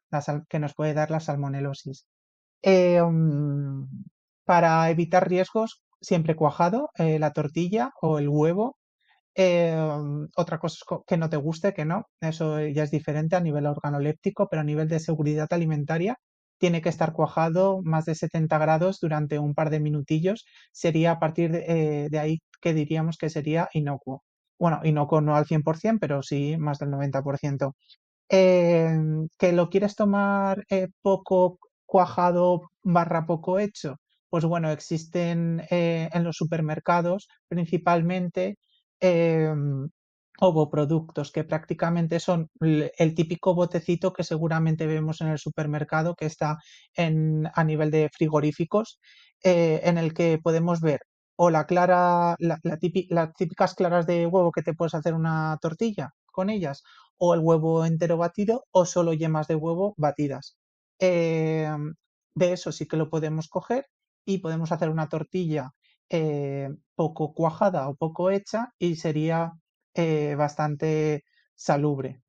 que 0.49 0.59
nos 0.61 0.75
puede 0.75 0.95
dar 0.95 1.11
la 1.11 1.21
salmonelosis. 1.21 2.07
Eh, 2.63 3.01
mm, 3.03 3.87
para 4.45 4.91
evitar 4.91 5.29
riesgos, 5.29 5.83
siempre 6.01 6.37
cuajado, 6.37 6.91
eh, 6.99 7.19
la 7.19 7.33
tortilla 7.33 7.93
o 8.03 8.19
el 8.19 8.29
huevo. 8.29 8.77
otra 10.37 10.59
cosa 10.59 10.77
que 11.07 11.17
no 11.17 11.29
te 11.29 11.37
guste, 11.37 11.75
que 11.75 11.85
no, 11.85 12.07
eso 12.21 12.61
ya 12.61 12.85
es 12.85 12.91
diferente 12.91 13.37
a 13.37 13.41
nivel 13.41 13.67
organoléptico, 13.67 14.49
pero 14.49 14.61
a 14.63 14.65
nivel 14.65 14.89
de 14.89 15.01
seguridad 15.01 15.49
alimentaria, 15.51 16.17
tiene 16.59 16.83
que 16.83 16.89
estar 16.89 17.13
cuajado 17.13 17.81
más 17.83 18.05
de 18.07 18.15
70 18.15 18.59
grados 18.59 18.99
durante 19.01 19.39
un 19.39 19.55
par 19.55 19.71
de 19.71 19.81
minutillos. 19.81 20.45
Sería 20.73 21.13
a 21.13 21.19
partir 21.21 21.53
de, 21.53 22.07
eh, 22.13 22.19
ahí 22.19 22.41
que 22.61 22.75
diríamos 22.75 23.17
que 23.19 23.31
sería 23.31 23.69
inocuo. 23.73 24.23
Bueno, 24.59 24.81
inocuo 24.85 25.21
no 25.21 25.37
al 25.37 25.47
100%, 25.47 25.99
pero 26.01 26.23
sí 26.23 26.57
más 26.59 26.79
del 26.79 26.91
90%. 26.91 27.75
Em, 28.29 29.29
¿Que 29.39 29.53
lo 29.53 29.71
quieres 29.71 29.97
tomar 29.97 30.65
eh, 30.71 30.89
poco 31.03 31.59
cuajado 31.87 32.63
barra 32.83 33.27
poco 33.27 33.59
hecho? 33.59 33.97
Pues 34.31 34.45
bueno, 34.45 34.71
existen 34.71 35.63
eh, 35.71 36.09
en 36.13 36.25
los 36.25 36.37
supermercados 36.37 37.29
principalmente 37.49 38.57
em, 39.01 39.89
ovoproductos, 40.41 41.31
que 41.33 41.45
prácticamente 41.45 42.19
son 42.21 42.49
el 42.61 43.15
típico 43.15 43.55
botecito 43.55 44.13
que 44.13 44.25
seguramente 44.25 44.87
vemos 44.87 45.21
en 45.21 45.29
el 45.29 45.39
supermercado 45.39 46.15
que 46.17 46.27
está 46.27 46.59
en, 46.95 47.49
a 47.55 47.65
nivel 47.65 47.91
de 47.91 48.11
frigoríficos, 48.13 48.99
eh, 49.45 49.81
en 49.85 49.99
el 49.99 50.13
que 50.15 50.39
podemos 50.43 50.81
ver 50.81 51.01
o 51.37 51.51
la 51.51 51.67
clara, 51.67 52.37
la, 52.39 52.59
las 52.63 52.79
típicas 52.81 53.75
claras 53.75 54.07
de 54.07 54.27
huevo 54.27 54.53
que 54.53 54.63
te 54.63 54.75
puedes 54.75 54.95
hacer 54.95 55.15
una 55.15 55.59
tortilla 55.61 56.13
con 56.33 56.51
ellas, 56.51 56.83
o 57.19 57.35
el 57.35 57.41
huevo 57.41 57.85
entero 57.85 58.17
batido, 58.17 58.65
o 58.73 58.87
solo 58.87 59.13
yemas 59.13 59.47
de 59.49 59.55
huevo 59.57 59.95
batidas. 59.97 60.57
Eh, 61.01 61.69
de 62.35 62.53
eso 62.53 62.73
sí 62.73 62.87
que 62.87 62.97
lo 62.97 63.11
podemos 63.11 63.49
coger 63.49 63.87
y 64.25 64.39
podemos 64.39 64.73
hacer 64.73 64.89
una 64.91 65.09
tortilla 65.09 65.71
eh, 66.11 66.69
poco 66.95 67.33
cuajada 67.35 67.89
o 67.89 67.95
poco 67.97 68.31
hecha 68.31 68.73
y 68.79 68.97
sería 68.97 69.53
eh, 69.95 70.35
bastante 70.37 71.25
salubre, 71.55 72.21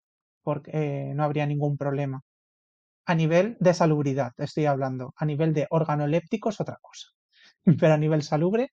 porque 0.43 0.71
eh, 0.73 1.13
no 1.15 1.23
habría 1.23 1.45
ningún 1.47 1.77
problema. 1.77 2.21
A 3.05 3.15
nivel 3.15 3.57
de 3.59 3.73
salubridad, 3.73 4.33
estoy 4.37 4.65
hablando. 4.67 5.13
A 5.17 5.25
nivel 5.25 5.53
de 5.53 5.67
organoléptico 5.71 6.49
es 6.49 6.61
otra 6.61 6.77
cosa. 6.81 7.09
Pero 7.79 7.93
a 7.93 7.97
nivel 7.97 8.23
salubre 8.23 8.71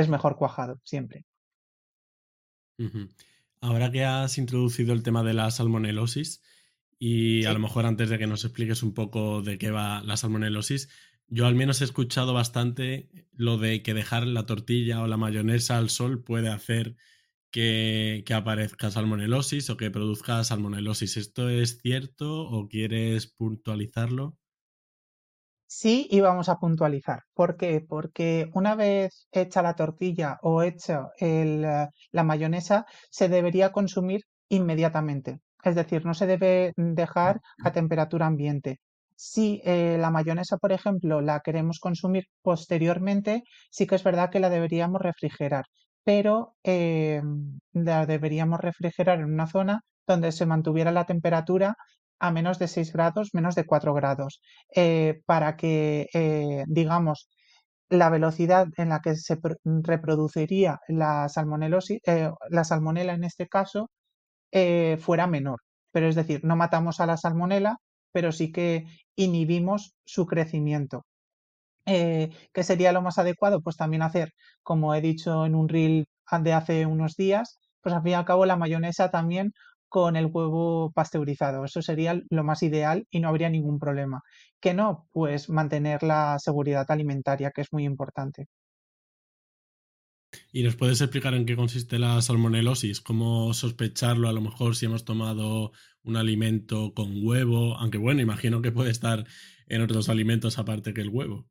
es 0.00 0.08
mejor 0.08 0.36
cuajado, 0.36 0.80
siempre. 0.84 1.26
Ahora 3.60 3.90
que 3.90 4.04
has 4.04 4.38
introducido 4.38 4.92
el 4.92 5.02
tema 5.02 5.24
de 5.24 5.34
la 5.34 5.50
salmonelosis, 5.50 6.42
y 6.98 7.44
a 7.44 7.52
lo 7.52 7.58
mejor 7.58 7.86
antes 7.86 8.08
de 8.08 8.18
que 8.18 8.26
nos 8.26 8.44
expliques 8.44 8.82
un 8.82 8.94
poco 8.94 9.42
de 9.42 9.58
qué 9.58 9.70
va 9.70 10.02
la 10.02 10.16
salmonelosis, 10.16 10.88
yo 11.26 11.46
al 11.46 11.54
menos 11.54 11.80
he 11.80 11.84
escuchado 11.84 12.32
bastante 12.32 13.10
lo 13.32 13.58
de 13.58 13.82
que 13.82 13.92
dejar 13.92 14.26
la 14.26 14.46
tortilla 14.46 15.02
o 15.02 15.06
la 15.06 15.16
mayonesa 15.16 15.78
al 15.78 15.90
sol 15.90 16.22
puede 16.22 16.48
hacer 16.48 16.96
que, 17.50 18.24
aparezca 18.32 18.90
salmonelosis 18.90 19.68
o 19.70 19.76
que 19.76 19.90
produzca 19.90 20.42
salmonelosis. 20.44 21.16
¿Esto 21.16 21.48
es 21.48 21.80
cierto 21.80 22.42
o 22.42 22.68
quieres 22.68 23.26
puntualizarlo? 23.26 24.37
Sí, 25.70 26.08
y 26.10 26.20
vamos 26.20 26.48
a 26.48 26.56
puntualizar. 26.58 27.24
¿Por 27.34 27.56
qué? 27.58 27.80
Porque 27.86 28.50
una 28.54 28.74
vez 28.74 29.28
hecha 29.32 29.60
la 29.62 29.74
tortilla 29.74 30.38
o 30.42 30.62
hecha 30.62 31.08
la 31.20 32.24
mayonesa, 32.24 32.86
se 33.10 33.28
debería 33.28 33.70
consumir 33.70 34.22
inmediatamente. 34.48 35.40
Es 35.62 35.74
decir, 35.74 36.06
no 36.06 36.14
se 36.14 36.26
debe 36.26 36.72
dejar 36.76 37.40
a 37.62 37.72
temperatura 37.72 38.26
ambiente. 38.26 38.80
Si 39.14 39.60
eh, 39.64 39.98
la 40.00 40.10
mayonesa, 40.10 40.56
por 40.56 40.72
ejemplo, 40.72 41.20
la 41.20 41.40
queremos 41.40 41.80
consumir 41.80 42.24
posteriormente, 42.42 43.42
sí 43.70 43.86
que 43.86 43.96
es 43.96 44.04
verdad 44.04 44.30
que 44.30 44.40
la 44.40 44.50
deberíamos 44.50 45.00
refrigerar 45.02 45.64
pero 46.04 46.54
eh, 46.64 47.20
la 47.72 48.06
deberíamos 48.06 48.60
refrigerar 48.60 49.18
en 49.20 49.26
una 49.26 49.46
zona 49.46 49.82
donde 50.06 50.32
se 50.32 50.46
mantuviera 50.46 50.90
la 50.90 51.04
temperatura 51.04 51.74
a 52.20 52.30
menos 52.32 52.58
de 52.58 52.68
6 52.68 52.92
grados, 52.92 53.30
menos 53.34 53.54
de 53.54 53.64
4 53.66 53.94
grados, 53.94 54.40
eh, 54.74 55.22
para 55.26 55.56
que, 55.56 56.08
eh, 56.14 56.64
digamos, 56.66 57.28
la 57.90 58.10
velocidad 58.10 58.68
en 58.76 58.90
la 58.90 59.00
que 59.00 59.16
se 59.16 59.38
reproduciría 59.64 60.78
la 60.88 61.28
salmonelosis, 61.28 62.00
la 62.50 62.64
salmonela 62.64 63.14
en 63.14 63.24
este 63.24 63.48
caso, 63.48 63.90
fuera 65.00 65.26
menor. 65.26 65.60
Pero 65.92 66.08
es 66.08 66.14
decir, 66.16 66.40
no 66.44 66.56
matamos 66.56 67.00
a 67.00 67.06
la 67.06 67.16
salmonela, 67.16 67.78
pero 68.12 68.32
sí 68.32 68.52
que 68.52 68.84
inhibimos 69.16 69.94
su 70.04 70.26
crecimiento. 70.26 71.04
Eh, 71.86 72.30
¿Qué 72.52 72.64
sería 72.64 72.92
lo 72.92 73.02
más 73.02 73.18
adecuado? 73.18 73.62
Pues 73.62 73.76
también 73.76 74.02
hacer, 74.02 74.32
como 74.62 74.94
he 74.94 75.00
dicho 75.00 75.46
en 75.46 75.54
un 75.54 75.68
reel 75.68 76.06
de 76.42 76.52
hace 76.52 76.86
unos 76.86 77.16
días, 77.16 77.58
pues 77.80 77.94
al 77.94 78.02
fin 78.02 78.12
y 78.12 78.14
al 78.14 78.26
cabo 78.26 78.44
la 78.46 78.56
mayonesa 78.56 79.10
también 79.10 79.52
con 79.88 80.16
el 80.16 80.26
huevo 80.26 80.92
pasteurizado. 80.92 81.64
Eso 81.64 81.82
sería 81.82 82.20
lo 82.30 82.44
más 82.44 82.62
ideal 82.62 83.06
y 83.10 83.20
no 83.20 83.28
habría 83.28 83.50
ningún 83.50 83.78
problema. 83.78 84.22
¿Qué 84.60 84.74
no? 84.74 85.08
Pues 85.12 85.48
mantener 85.48 86.02
la 86.02 86.38
seguridad 86.38 86.86
alimentaria, 86.90 87.50
que 87.50 87.62
es 87.62 87.72
muy 87.72 87.84
importante. 87.84 88.46
¿Y 90.52 90.62
nos 90.62 90.76
puedes 90.76 91.00
explicar 91.00 91.34
en 91.34 91.46
qué 91.46 91.56
consiste 91.56 91.98
la 91.98 92.20
salmonelosis? 92.20 93.00
¿Cómo 93.00 93.54
sospecharlo? 93.54 94.28
A 94.28 94.32
lo 94.32 94.40
mejor 94.42 94.76
si 94.76 94.86
hemos 94.86 95.04
tomado 95.04 95.72
un 96.02 96.16
alimento 96.16 96.92
con 96.94 97.24
huevo, 97.24 97.76
aunque 97.76 97.98
bueno, 97.98 98.20
imagino 98.20 98.60
que 98.60 98.72
puede 98.72 98.90
estar 98.90 99.26
en 99.66 99.82
otros 99.82 100.08
alimentos 100.08 100.58
aparte 100.58 100.92
que 100.92 101.00
el 101.00 101.08
huevo. 101.10 101.46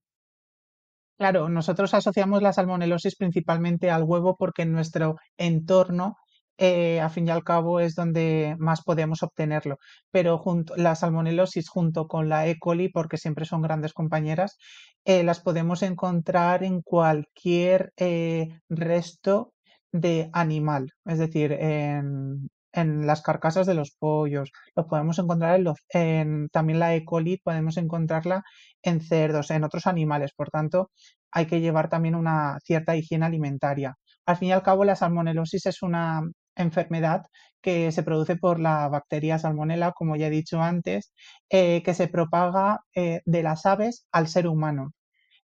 Claro, 1.18 1.50
nosotros 1.50 1.96
asociamos 1.96 2.44
la 2.44 2.54
salmonelosis 2.54 3.16
principalmente 3.16 3.90
al 3.90 4.04
huevo 4.04 4.36
porque 4.38 4.62
en 4.62 4.72
nuestro 4.72 5.16
entorno, 5.38 6.18
eh, 6.58 7.00
a 7.02 7.10
fin 7.10 7.28
y 7.28 7.32
al 7.32 7.44
cabo, 7.44 7.80
es 7.80 7.96
donde 7.96 8.56
más 8.60 8.82
podemos 8.84 9.24
obtenerlo. 9.24 9.78
Pero 10.12 10.38
junto, 10.38 10.76
la 10.76 10.96
salmonelosis 10.96 11.70
junto 11.70 12.08
con 12.08 12.30
la 12.30 12.48
E. 12.48 12.58
coli, 12.60 12.90
porque 12.90 13.18
siempre 13.18 13.46
son 13.46 13.62
grandes 13.62 13.94
compañeras, 13.94 14.58
eh, 15.06 15.24
las 15.24 15.40
podemos 15.40 15.84
encontrar 15.84 16.64
en 16.64 16.82
cualquier 16.82 17.94
eh, 17.98 18.50
resto 18.70 19.54
de 19.92 20.30
animal, 20.34 20.92
es 21.06 21.20
decir, 21.20 21.54
en, 21.54 22.50
las 22.74 23.22
carcasas 23.24 23.66
de 23.66 23.74
los 23.74 23.92
pollos, 23.98 24.52
lo 24.76 24.86
podemos 24.88 25.18
encontrar 25.18 25.56
en, 25.56 25.64
los, 25.64 25.78
en 25.90 26.50
también 26.50 26.80
la 26.80 26.94
E. 26.96 27.06
coli, 27.06 27.38
podemos 27.44 27.78
encontrarla 27.78 28.44
en 28.84 29.02
cerdos, 29.02 29.50
en 29.52 29.64
otros 29.64 29.88
animales, 29.88 30.32
por 30.36 30.50
tanto, 30.50 30.92
hay 31.32 31.48
que 31.48 31.62
llevar 31.62 31.90
también 31.90 32.16
una 32.16 32.60
cierta 32.64 32.96
higiene 32.96 33.26
alimentaria. 33.26 33.96
Al 34.26 34.38
fin 34.38 34.50
y 34.50 34.52
al 34.52 34.64
cabo, 34.64 34.84
la 34.84 34.96
salmonelosis 34.96 35.66
es 35.68 35.82
una 35.82 36.22
enfermedad 36.58 37.26
que 37.62 37.92
se 37.92 38.04
produce 38.04 38.36
por 38.38 38.60
la 38.60 38.88
bacteria 38.90 39.40
salmonella, 39.40 39.92
como 39.94 40.16
ya 40.16 40.28
he 40.28 40.30
dicho 40.30 40.62
antes, 40.62 41.14
eh, 41.50 41.82
que 41.84 41.94
se 41.94 42.08
propaga 42.08 42.82
eh, 42.96 43.22
de 43.26 43.44
las 43.44 43.66
aves 43.66 44.06
al 44.12 44.28
ser 44.28 44.48
humano. 44.48 44.94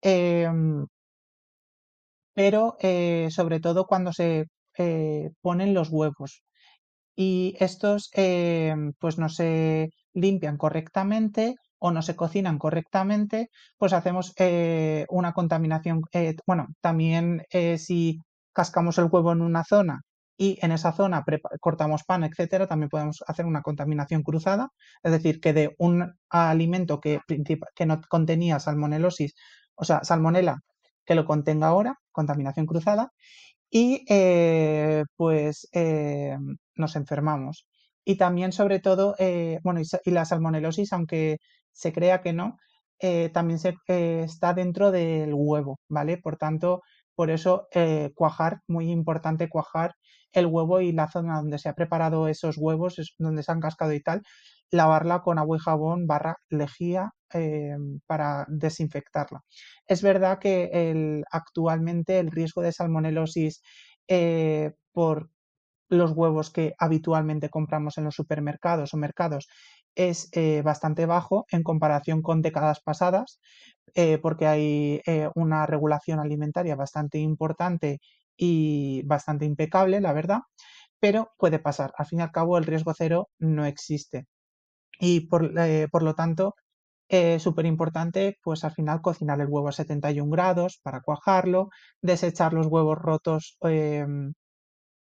Em, 0.02 0.86
pero 2.34 2.76
eh, 2.82 3.28
sobre 3.32 3.60
todo 3.60 3.86
cuando 3.86 4.14
se 4.14 4.48
ponen 5.42 5.74
los 5.74 5.90
huevos 5.90 6.44
y 7.16 7.56
estos 7.60 8.10
em, 8.14 8.94
pues 9.00 9.18
no 9.20 9.30
se 9.30 9.92
limpian 10.14 10.58
correctamente 10.58 11.56
o 11.80 11.92
no 11.92 12.02
se 12.02 12.16
cocinan 12.16 12.58
correctamente, 12.60 13.50
pues 13.78 13.94
hacemos 13.94 14.34
una 15.10 15.34
contaminación. 15.34 16.02
Bueno, 16.48 16.68
también 16.82 17.44
si 17.78 18.20
cascamos 18.54 18.98
el 18.98 19.08
huevo 19.12 19.32
en 19.34 19.42
una 19.42 19.64
zona 19.64 20.02
y 20.42 20.58
en 20.64 20.72
esa 20.72 20.92
zona 20.92 21.24
cortamos 21.60 22.04
pan, 22.04 22.24
etcétera, 22.24 22.66
también 22.66 22.90
podemos 22.90 23.24
hacer 23.28 23.46
una 23.46 23.62
contaminación 23.62 24.24
cruzada, 24.24 24.70
es 25.04 25.12
decir, 25.12 25.40
que 25.40 25.54
de 25.54 25.76
un 25.78 26.16
alimento 26.32 27.00
que, 27.00 27.20
que 27.76 27.86
no 27.86 28.02
contenía 28.10 28.60
salmonelosis, 28.60 29.36
o 29.76 29.86
sea, 29.86 30.04
salmonela, 30.04 30.62
que 31.06 31.14
lo 31.14 31.26
contenga 31.26 31.68
ahora, 31.68 32.00
contaminación 32.12 32.66
cruzada, 32.66 33.12
y 33.70 34.04
pues 35.16 35.70
nos 36.76 36.96
enfermamos. 36.96 37.68
Y 38.04 38.16
también, 38.18 38.52
sobre 38.52 38.80
todo, 38.80 39.16
bueno, 39.64 39.80
y, 39.80 40.10
la 40.10 40.26
salmonelosis, 40.26 40.92
aunque 40.92 41.38
se 41.72 41.94
crea 41.94 42.24
que 42.24 42.34
no, 42.34 42.58
eh, 43.00 43.30
también 43.30 43.60
se, 43.60 43.76
eh, 43.88 44.22
está 44.26 44.56
dentro 44.56 44.92
del 44.92 45.34
huevo, 45.36 45.80
¿vale? 45.88 46.18
Por 46.18 46.38
tanto, 46.38 46.82
por 47.16 47.30
eso 47.32 47.68
eh, 47.74 48.12
cuajar, 48.16 48.62
muy 48.68 48.90
importante 48.92 49.50
cuajar 49.50 49.94
el 50.34 50.46
huevo 50.46 50.82
y 50.82 50.92
la 50.92 51.10
zona 51.10 51.38
donde 51.38 51.60
se 51.60 51.70
ha 51.70 51.74
preparado 51.74 52.28
esos 52.28 52.58
huevos, 52.58 52.96
donde 53.18 53.44
se 53.44 53.52
han 53.52 53.60
cascado 53.60 53.94
y 53.94 54.02
tal, 54.02 54.22
lavarla 54.72 55.22
con 55.22 55.38
agua 55.38 55.58
y 55.58 55.60
jabón 55.60 56.08
barra 56.08 56.38
lejía 56.50 57.12
eh, 57.34 57.76
para 58.08 58.46
desinfectarla. 58.50 59.42
Es 59.88 60.02
verdad 60.02 60.40
que 60.40 60.70
el, 60.74 61.24
actualmente 61.32 62.20
el 62.20 62.32
riesgo 62.32 62.62
de 62.62 62.72
salmonelosis 62.72 63.62
eh, 64.08 64.72
por 64.92 65.30
los 65.90 66.12
huevos 66.12 66.52
que 66.52 66.74
habitualmente 66.80 67.50
compramos 67.50 67.98
en 67.98 68.06
los 68.06 68.16
supermercados 68.16 68.94
o 68.94 68.98
mercados 68.98 69.48
es 69.94 70.30
eh, 70.32 70.62
bastante 70.62 71.06
bajo 71.06 71.46
en 71.52 71.64
comparación 71.64 72.22
con 72.22 72.42
décadas 72.42 72.80
pasadas, 72.82 73.40
porque 74.22 74.48
hay 74.48 75.02
una 75.36 75.66
regulación 75.66 76.22
alimentaria 76.22 76.78
bastante 76.78 77.18
importante 77.18 78.00
y 78.38 79.04
bastante 79.06 79.46
impecable, 79.46 80.02
la 80.02 80.14
verdad, 80.14 80.40
pero 81.00 81.32
puede 81.38 81.60
pasar. 81.60 81.94
Al 81.98 82.06
fin 82.08 82.20
y 82.20 82.22
al 82.24 82.32
cabo, 82.32 82.58
el 82.58 82.66
riesgo 82.66 82.94
cero 82.96 83.30
no 83.40 83.66
existe. 83.66 84.28
Y 85.00 85.28
por, 85.28 85.52
eh, 85.60 85.88
lo 86.02 86.16
tanto, 86.16 86.56
es 87.10 87.44
súper 87.44 87.66
importante, 87.66 88.38
pues 88.44 88.64
al 88.64 88.74
final 88.74 89.02
cocinar 89.02 89.42
el 89.42 89.48
huevo 89.50 89.70
a 89.70 89.74
71 89.74 90.32
grados 90.32 90.80
para 90.84 91.02
cuajarlo, 91.02 91.70
desechar 92.02 92.54
los 92.54 92.68
huevos 92.68 92.98
rotos 93.00 93.58
em, 93.62 94.34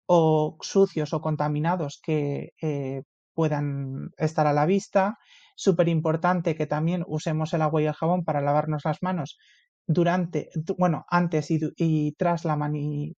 o 0.07 0.57
sucios 0.61 1.13
o 1.15 1.21
contaminados 1.21 2.01
que 2.05 2.51
eh, 2.63 3.03
puedan 3.35 4.11
estar 4.19 4.47
a 4.47 4.53
la 4.53 4.67
vista. 4.67 5.19
Súper 5.57 5.89
importante 5.89 6.55
que 6.57 6.67
también 6.67 7.05
usemos 7.07 7.53
el 7.55 7.63
agua 7.63 7.83
y 7.83 7.87
el 7.87 7.95
jabón 7.95 8.25
para 8.25 8.41
lavarnos 8.41 8.83
las 8.85 9.03
manos 9.03 9.39
durante, 9.87 10.51
bueno, 10.79 11.05
antes 11.09 11.49
y, 11.51 12.13
tras 12.13 12.45
la, 12.45 12.59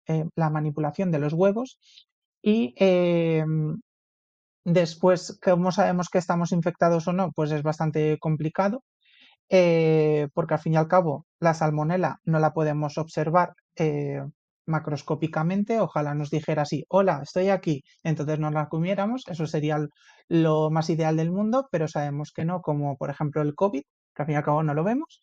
eh, 0.06 0.24
la, 0.36 0.50
manipulación 0.50 1.10
de 1.10 1.18
los 1.18 1.32
huevos. 1.32 1.78
Y 2.42 2.74
em, 2.76 3.78
Después, 4.64 5.38
¿cómo 5.42 5.72
sabemos 5.72 6.08
que 6.08 6.18
estamos 6.18 6.52
infectados 6.52 7.06
o 7.06 7.12
no? 7.12 7.32
Pues 7.32 7.50
es 7.52 7.62
bastante 7.62 8.18
complicado, 8.18 8.82
eh, 9.50 10.28
porque 10.34 10.54
al 10.54 10.60
fin 10.60 10.74
y 10.74 10.76
al 10.76 10.88
cabo 10.88 11.26
la 11.40 11.54
salmonela 11.54 12.20
no 12.24 12.38
la 12.40 12.54
podemos 12.54 12.96
observar 12.98 13.54
eh, 13.76 14.22
macroscópicamente. 14.66 15.80
Ojalá 15.80 16.14
nos 16.14 16.30
dijera 16.30 16.62
así, 16.62 16.84
hola, 16.88 17.20
estoy 17.22 17.50
aquí, 17.50 17.84
entonces 18.04 18.38
no 18.38 18.50
la 18.50 18.68
comiéramos, 18.68 19.24
eso 19.28 19.46
sería 19.46 19.78
lo 20.28 20.70
más 20.70 20.88
ideal 20.90 21.16
del 21.18 21.30
mundo, 21.30 21.68
pero 21.70 21.86
sabemos 21.88 22.32
que 22.32 22.46
no, 22.46 22.62
como 22.62 22.96
por 22.96 23.10
ejemplo 23.10 23.42
el 23.42 23.54
COVID, 23.54 23.82
que 24.14 24.22
al 24.22 24.26
fin 24.26 24.34
y 24.34 24.36
al 24.36 24.44
cabo 24.44 24.62
no 24.62 24.74
lo 24.74 24.84
vemos. 24.84 25.20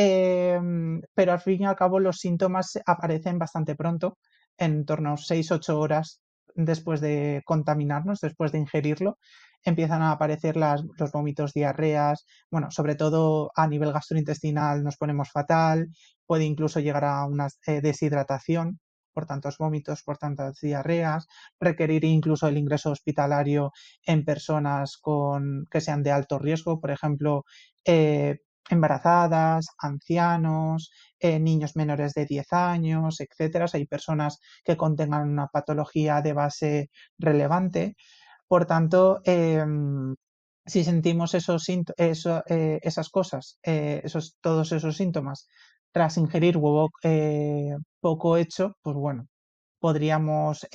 Em, 0.00 1.00
pero 1.12 1.32
al 1.32 1.40
fin 1.40 1.62
y 1.62 1.66
al 1.66 1.74
cabo 1.74 1.98
los 1.98 2.18
síntomas 2.18 2.78
aparecen 2.86 3.36
bastante 3.36 3.74
pronto, 3.74 4.18
en 4.56 4.84
torno 4.84 5.14
a 5.14 5.16
6-8 5.16 5.76
horas 5.76 6.20
después 6.54 7.00
de 7.00 7.42
contaminarnos, 7.44 8.20
después 8.20 8.52
de 8.52 8.58
ingerirlo, 8.58 9.18
empiezan 9.64 10.02
a 10.02 10.12
aparecer 10.12 10.56
los 10.56 11.10
vómitos, 11.12 11.52
diarreas, 11.52 12.24
bueno, 12.48 12.70
sobre 12.70 12.94
todo 12.94 13.50
a 13.56 13.66
nivel 13.66 13.92
gastrointestinal 13.92 14.84
nos 14.84 14.96
ponemos 14.96 15.30
fatal, 15.32 15.88
puede 16.26 16.44
incluso 16.44 16.78
llegar 16.78 17.04
a 17.04 17.24
una 17.26 17.48
eh, 17.66 17.80
deshidratación 17.80 18.78
por 19.12 19.26
tantos 19.26 19.58
vómitos, 19.58 20.04
por 20.04 20.16
tantas 20.16 20.60
diarreas, 20.60 21.26
requerir 21.58 22.04
incluso 22.04 22.46
el 22.46 22.56
ingreso 22.56 22.92
hospitalario 22.92 23.72
en 24.06 24.24
personas 24.24 25.00
que 25.68 25.80
sean 25.80 26.04
de 26.04 26.12
alto 26.12 26.38
riesgo, 26.38 26.80
por 26.80 26.92
ejemplo, 26.92 27.44
eh, 27.84 28.38
embarazadas, 28.70 29.68
ancianos, 29.78 30.90
eh, 31.18 31.38
niños 31.40 31.76
menores 31.76 32.14
de 32.14 32.26
10 32.26 32.52
años, 32.52 33.20
etcétera. 33.20 33.66
hay 33.72 33.86
personas 33.86 34.38
que 34.64 34.76
contengan 34.76 35.28
una 35.28 35.48
patología 35.48 36.20
de 36.22 36.32
base 36.32 36.90
relevante. 37.18 37.96
Por 38.48 38.66
tanto, 38.66 39.20
em, 39.24 40.14
si 40.66 40.84
sentimos 40.84 41.34
esos, 41.34 41.66
eso, 41.96 42.42
eh, 42.48 42.78
esas 42.82 43.08
cosas, 43.10 43.58
eh, 43.62 44.02
todos 44.40 44.72
esos 44.72 44.96
síntomas, 44.96 45.46
tras 45.92 46.16
ingerir 46.18 46.56
huevo 46.58 46.90
poco 48.00 48.36
hecho, 48.36 48.76
pues 48.82 48.96
bueno, 48.96 49.26
podríamos 49.80 50.66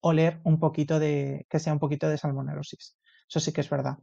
oler 0.00 0.40
un 0.44 0.58
poquito 0.58 0.98
de, 0.98 1.46
que 1.48 1.58
sea 1.60 1.72
un 1.72 1.78
poquito 1.78 2.08
de 2.08 2.18
salmonelosis. 2.18 2.96
Eso 3.28 3.40
sí 3.40 3.52
que 3.52 3.60
es 3.60 3.70
verdad. 3.70 3.98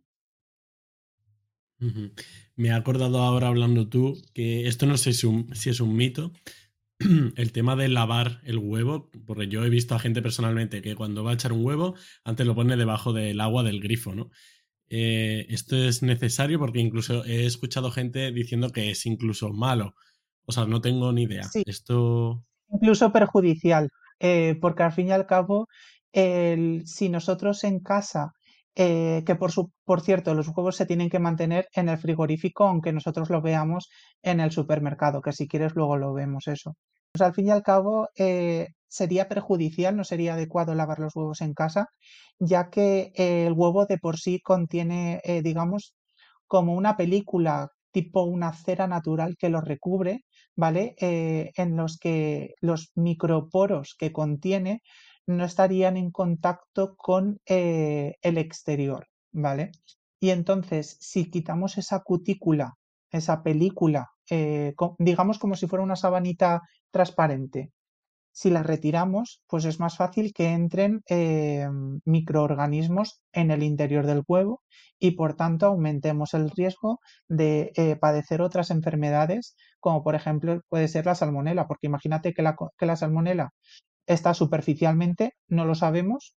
Me 2.56 2.70
he 2.70 2.72
acordado 2.72 3.20
ahora 3.20 3.48
hablando 3.48 3.90
tú 3.90 4.22
que 4.34 4.68
esto 4.68 4.86
no 4.86 4.98
sé 4.98 5.14
si, 5.14 5.70
es 5.70 5.80
un 5.80 5.96
mito, 5.96 6.32
el 7.36 7.52
tema 7.52 7.76
de 7.76 7.90
lavar 7.90 8.40
el 8.44 8.58
huevo, 8.58 9.10
porque 9.26 9.48
yo 9.48 9.66
he 9.66 9.70
visto 9.70 9.96
a 9.96 10.00
gente 10.00 10.22
personalmente 10.22 10.82
que 10.82 10.96
cuando 10.96 11.24
va 11.24 11.32
a 11.32 11.34
echar 11.34 11.52
un 11.52 11.66
huevo, 11.66 11.96
antes 12.24 12.48
lo 12.48 12.56
pone 12.56 12.78
debajo 12.78 13.12
del 13.12 13.42
agua 13.42 13.64
del 13.64 13.82
grifo, 13.82 14.16
¿no? 14.16 14.30
Eh, 14.88 15.48
esto 15.50 15.76
es 15.76 16.04
necesario 16.04 16.60
porque 16.60 16.80
incluso 16.80 17.26
he 17.26 17.46
escuchado 17.46 17.92
gente 17.92 18.32
diciendo 18.32 18.70
que 18.70 18.92
es 18.92 19.06
incluso 19.06 19.52
malo. 19.52 19.96
O 20.46 20.52
sea, 20.52 20.66
no 20.66 20.80
tengo 20.80 21.12
ni 21.12 21.24
idea. 21.24 21.50
Esto. 21.66 22.46
Incluso 22.72 23.12
perjudicial, 23.12 23.90
eh, 24.20 24.58
porque 24.62 24.84
al 24.84 24.94
fin 24.94 25.08
y 25.08 25.12
al 25.12 25.26
cabo, 25.26 25.68
si 26.14 27.10
nosotros 27.10 27.64
en 27.66 27.82
casa 27.82 28.35
eh, 28.76 29.24
que 29.26 29.36
por, 29.36 29.52
su, 29.52 29.72
por 29.86 30.02
cierto, 30.02 30.34
los 30.34 30.50
huevos 30.50 30.76
se 30.76 30.86
tienen 30.86 31.10
que 31.10 31.20
mantener 31.20 31.68
en 31.74 31.88
el 31.88 31.98
frigorífico, 31.98 32.68
aunque 32.68 32.92
nosotros 32.92 33.30
lo 33.30 33.42
veamos 33.42 33.90
en 34.22 34.42
el 34.42 34.52
supermercado, 34.52 35.22
que 35.22 35.32
si 35.32 35.48
quieres 35.48 35.76
luego 35.76 35.96
lo 35.98 36.14
vemos 36.14 36.48
eso. 36.48 36.76
Pues 37.14 37.22
al 37.22 37.34
fin 37.34 37.48
y 37.48 37.52
al 37.52 37.64
cabo 37.64 38.10
eh, 38.18 38.68
sería 38.88 39.30
perjudicial, 39.30 39.96
no 39.96 40.04
sería 40.04 40.34
adecuado 40.34 40.76
lavar 40.76 41.00
los 41.00 41.16
huevos 41.16 41.40
en 41.42 41.54
casa, 41.54 41.88
ya 42.38 42.70
que 42.70 43.14
el 43.16 43.54
huevo 43.54 43.86
de 43.86 43.98
por 43.98 44.18
sí 44.20 44.42
contiene, 44.42 45.22
eh, 45.24 45.42
digamos, 45.42 45.96
como 46.48 46.74
una 46.74 46.98
película 46.98 47.70
tipo 47.92 48.24
una 48.24 48.52
cera 48.52 48.88
natural 48.88 49.38
que 49.40 49.48
lo 49.48 49.62
recubre, 49.62 50.26
¿vale? 50.58 50.96
en 51.00 51.78
los 51.78 51.98
que 51.98 52.56
los 52.60 52.92
microporos 52.96 53.96
que 53.98 54.12
contiene 54.12 54.82
no 55.28 55.46
estarían 55.46 55.98
en 55.98 56.12
contacto 56.12 56.96
con 56.96 57.40
eh, 57.46 58.16
el 58.22 58.38
exterior, 58.38 59.08
¿vale? 59.32 59.72
Y 60.20 60.30
entonces, 60.30 60.98
si 61.00 61.30
quitamos 61.30 61.78
esa 61.78 62.02
cutícula, 62.02 62.74
esa 63.12 63.44
película, 63.44 64.10
eh, 64.30 64.74
digamos 65.00 65.40
como 65.40 65.56
si 65.56 65.68
fuera 65.68 65.84
una 65.84 65.96
sabanita 65.96 66.62
transparente, 66.92 67.72
si 68.32 68.50
la 68.50 68.64
retiramos, 68.64 69.42
pues 69.48 69.64
es 69.66 69.80
más 69.80 69.96
fácil 69.96 70.34
que 70.34 70.50
entren 70.50 71.02
eh, 71.10 71.68
microorganismos 72.04 73.22
en 73.32 73.50
el 73.52 73.64
interior 73.64 74.06
del 74.06 74.24
huevo 74.28 74.62
y 75.00 75.12
por 75.12 75.36
tanto 75.36 75.68
aumentemos 75.68 76.34
el 76.34 76.52
riesgo 76.52 77.00
de 77.30 77.98
padecer 78.02 78.42
otras 78.42 78.72
enfermedades, 78.72 79.56
como 79.80 80.04
por 80.04 80.16
ejemplo 80.16 80.60
puede 80.68 80.90
ser 80.90 81.06
la 81.06 81.16
salmonela, 81.16 81.68
porque 81.68 81.88
imagínate 81.88 82.34
que 82.34 82.42
la, 82.42 82.58
que 82.78 82.86
la 82.86 82.98
salmonela 82.98 83.52
está 84.08 84.34
superficialmente, 84.34 85.34
no 85.48 85.66
lo 85.66 85.76
sabemos, 85.76 86.36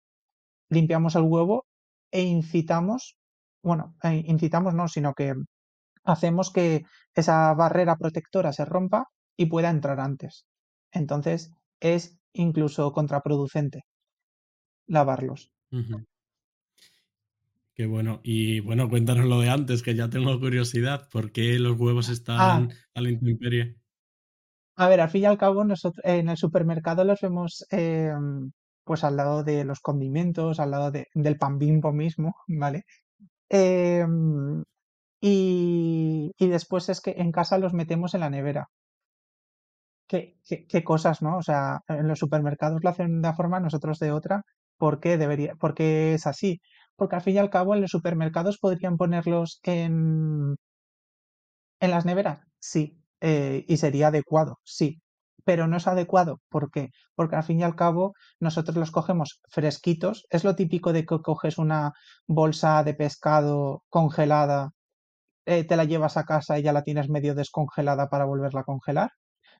limpiamos 0.68 1.14
el 1.16 1.22
huevo 1.22 1.66
e 2.10 2.22
incitamos, 2.22 3.16
bueno, 3.62 3.94
e 4.02 4.22
incitamos 4.26 4.74
no, 4.74 4.88
sino 4.88 5.14
que 5.14 5.34
hacemos 6.04 6.50
que 6.50 6.84
esa 7.14 7.52
barrera 7.54 7.96
protectora 7.96 8.52
se 8.52 8.64
rompa 8.64 9.08
y 9.36 9.46
pueda 9.46 9.70
entrar 9.70 10.00
antes. 10.00 10.46
Entonces 10.92 11.52
es 11.80 12.18
incluso 12.32 12.92
contraproducente 12.92 13.84
lavarlos. 14.86 15.52
Qué 17.74 17.86
bueno. 17.86 18.20
Y 18.24 18.60
bueno, 18.60 18.88
cuéntanos 18.88 19.26
lo 19.26 19.40
de 19.40 19.50
antes, 19.50 19.82
que 19.82 19.94
ya 19.94 20.10
tengo 20.10 20.40
curiosidad. 20.40 21.08
¿Por 21.12 21.30
qué 21.30 21.58
los 21.58 21.78
huevos 21.78 22.08
ah. 22.08 22.12
están 22.12 22.72
a 22.94 23.00
la 23.00 23.10
intemperie? 23.10 23.76
A 24.82 24.88
ver, 24.88 25.00
al 25.00 25.10
fin 25.10 25.22
y 25.22 25.26
al 25.26 25.38
cabo, 25.38 25.64
nosotros 25.64 26.04
en 26.04 26.28
el 26.28 26.36
supermercado 26.36 27.04
los 27.04 27.20
vemos 27.20 27.66
em, 27.70 28.52
pues 28.84 29.04
al 29.04 29.16
lado 29.16 29.42
de 29.44 29.64
los 29.64 29.80
condimentos, 29.80 30.60
al 30.60 30.70
lado 30.70 30.92
del 30.92 31.36
pan 31.38 31.58
bimbo 31.58 31.92
mismo, 31.92 32.36
¿vale? 32.48 32.84
Em, 33.50 34.64
y, 35.20 36.32
después 36.38 36.88
es 36.90 37.00
que 37.00 37.12
en 37.18 37.32
casa 37.32 37.58
los 37.58 37.74
metemos 37.74 38.14
en 38.14 38.20
la 38.20 38.30
nevera. 38.30 38.68
¿Qué, 40.06 40.38
qué, 40.68 40.84
cosas, 40.84 41.20
¿no? 41.22 41.36
O 41.38 41.42
sea, 41.42 41.80
en 41.88 42.08
los 42.08 42.18
supermercados 42.18 42.82
lo 42.82 42.90
hacen 42.90 43.08
de 43.12 43.18
una 43.18 43.34
forma, 43.34 43.60
nosotros 43.60 43.98
de 43.98 44.10
otra. 44.12 44.42
¿Por 44.78 45.00
qué 45.00 45.18
debería, 45.18 45.54
por 45.56 45.74
qué 45.74 46.14
es 46.14 46.26
así? 46.26 46.60
Porque 46.96 47.16
al 47.16 47.22
fin 47.22 47.34
y 47.34 47.38
al 47.38 47.50
cabo 47.50 47.74
en 47.74 47.82
los 47.82 47.90
supermercados 47.90 48.58
podrían 48.58 48.96
ponerlos 48.96 49.60
en, 49.64 50.56
en 51.80 51.90
las 51.90 52.06
neveras. 52.06 52.40
Sí, 52.58 52.98
eh, 53.20 53.64
y 53.68 53.76
sería 53.78 54.08
adecuado, 54.08 54.58
sí, 54.64 55.00
pero 55.44 55.66
no 55.66 55.76
es 55.78 55.86
adecuado. 55.86 56.40
¿Por 56.48 56.70
qué? 56.70 56.90
Porque 57.14 57.36
al 57.36 57.44
fin 57.44 57.60
y 57.60 57.62
al 57.64 57.76
cabo 57.76 58.14
nosotros 58.40 58.76
los 58.76 58.90
cogemos 58.90 59.40
fresquitos. 59.50 60.26
Es 60.30 60.44
lo 60.44 60.56
típico 60.56 60.92
de 60.92 61.06
que 61.06 61.20
coges 61.22 61.58
una 61.58 61.92
bolsa 62.26 62.82
de 62.84 62.94
pescado 62.94 63.82
congelada, 63.88 64.70
eh, 65.46 65.64
te 65.64 65.76
la 65.76 65.84
llevas 65.84 66.16
a 66.16 66.24
casa 66.24 66.58
y 66.58 66.62
ya 66.62 66.72
la 66.72 66.82
tienes 66.84 67.08
medio 67.08 67.34
descongelada 67.34 68.08
para 68.08 68.24
volverla 68.26 68.60
a 68.60 68.64
congelar. 68.64 69.10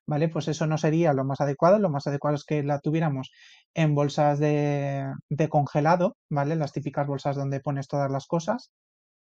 ¿Vale? 0.06 0.28
Pues 0.30 0.48
eso 0.48 0.66
no 0.66 0.78
sería 0.78 1.12
lo 1.12 1.24
más 1.24 1.40
adecuado. 1.40 1.78
Lo 1.78 1.90
más 1.90 2.06
adecuado 2.06 2.36
es 2.36 2.44
que 2.44 2.62
la 2.62 2.80
tuviéramos 2.80 3.30
en 3.74 3.94
bolsas 3.94 4.38
de, 4.38 5.06
de 5.28 5.48
congelado, 5.50 6.16
¿vale? 6.30 6.56
Las 6.56 6.72
típicas 6.72 7.06
bolsas 7.06 7.36
donde 7.36 7.60
pones 7.60 7.88
todas 7.88 8.10
las 8.10 8.26
cosas. 8.26 8.70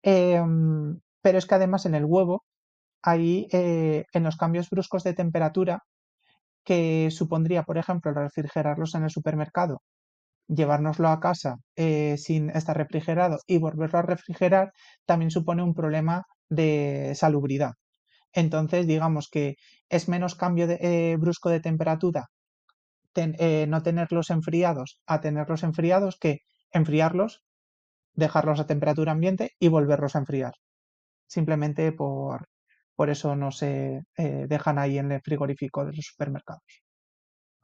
Em, 0.02 1.00
Pero 1.22 1.38
es 1.38 1.46
que 1.46 1.54
además 1.54 1.86
en 1.86 1.94
el 1.94 2.04
huevo, 2.04 2.44
hay 3.02 3.48
eh, 3.52 4.04
en 4.12 4.24
los 4.24 4.36
cambios 4.36 4.70
bruscos 4.70 5.04
de 5.04 5.14
temperatura, 5.14 5.80
que 6.64 7.10
supondría, 7.10 7.64
por 7.64 7.78
ejemplo, 7.78 8.12
refrigerarlos 8.12 8.94
en 8.94 9.04
el 9.04 9.10
supermercado, 9.10 9.82
llevárnoslo 10.48 11.08
a 11.08 11.20
casa 11.20 11.56
eh, 11.76 12.16
sin 12.18 12.50
estar 12.50 12.76
refrigerado 12.76 13.38
y 13.46 13.58
volverlo 13.58 14.00
a 14.00 14.02
refrigerar, 14.02 14.72
también 15.06 15.30
supone 15.30 15.62
un 15.62 15.74
problema 15.74 16.24
de 16.50 17.14
salubridad. 17.16 17.72
Entonces, 18.32 18.86
digamos 18.86 19.28
que 19.30 19.56
es 19.90 20.08
menos 20.08 20.34
cambio 20.36 20.66
de, 20.68 20.78
eh, 20.82 21.16
brusco 21.18 21.50
de 21.50 21.60
temperatura 21.60 22.26
no 23.68 23.82
tenerlos 23.82 24.30
enfriados 24.30 25.00
a 25.06 25.20
tenerlos 25.20 25.62
enfriados 25.62 26.18
que 26.18 26.38
enfriarlos, 26.72 27.42
dejarlos 28.14 28.60
a 28.60 28.66
temperatura 28.66 29.12
ambiente 29.12 29.52
y 29.58 29.68
volverlos 29.68 30.16
a 30.16 30.20
enfriar. 30.20 30.54
Simplemente 31.26 31.92
por, 31.92 32.48
por 33.00 33.08
eso 33.08 33.34
no 33.34 33.50
se 33.50 34.04
eh, 34.18 34.44
dejan 34.46 34.78
ahí 34.78 34.98
en 34.98 35.10
el 35.10 35.22
frigorífico 35.22 35.86
de 35.86 35.94
los 35.94 36.04
supermercados. 36.04 36.82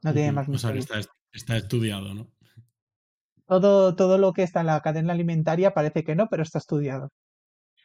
No 0.01 0.11
tiene 0.11 0.31
más 0.31 0.49
O 0.49 0.57
sea, 0.57 0.73
está, 1.31 1.55
estudiado, 1.55 2.15
¿no? 2.15 2.31
Todo, 3.45 3.95
todo 3.95 4.17
lo 4.17 4.33
que 4.33 4.41
está 4.41 4.61
en 4.61 4.65
la 4.65 4.81
cadena 4.81 5.13
alimentaria 5.13 5.75
parece 5.75 6.03
que 6.03 6.15
no, 6.15 6.27
pero 6.27 6.41
está 6.41 6.57
estudiado. 6.57 7.11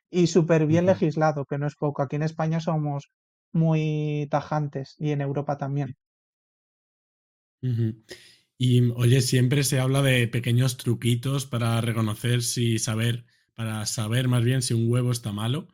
Y 0.08 0.28
súper 0.28 0.66
bien 0.66 0.86
legislado, 0.86 1.44
que 1.44 1.58
no 1.58 1.66
es 1.66 1.74
poco. 1.74 2.00
Aquí 2.00 2.16
en 2.16 2.22
España 2.22 2.58
somos 2.58 3.10
muy 3.52 4.28
tajantes 4.30 4.96
y 4.98 5.10
en 5.10 5.20
Europa 5.20 5.58
también. 5.58 5.98
Y 8.56 8.80
oye, 8.92 9.20
siempre 9.20 9.62
se 9.62 9.78
habla 9.78 10.00
de 10.00 10.26
pequeños 10.26 10.78
truquitos 10.78 11.44
para 11.44 11.82
reconocer 11.82 12.40
si 12.40 12.78
saber, 12.78 13.26
para 13.52 13.84
saber 13.84 14.28
más 14.28 14.42
bien 14.42 14.62
si 14.62 14.72
un 14.72 14.90
huevo 14.90 15.12
está 15.12 15.32
malo. 15.32 15.68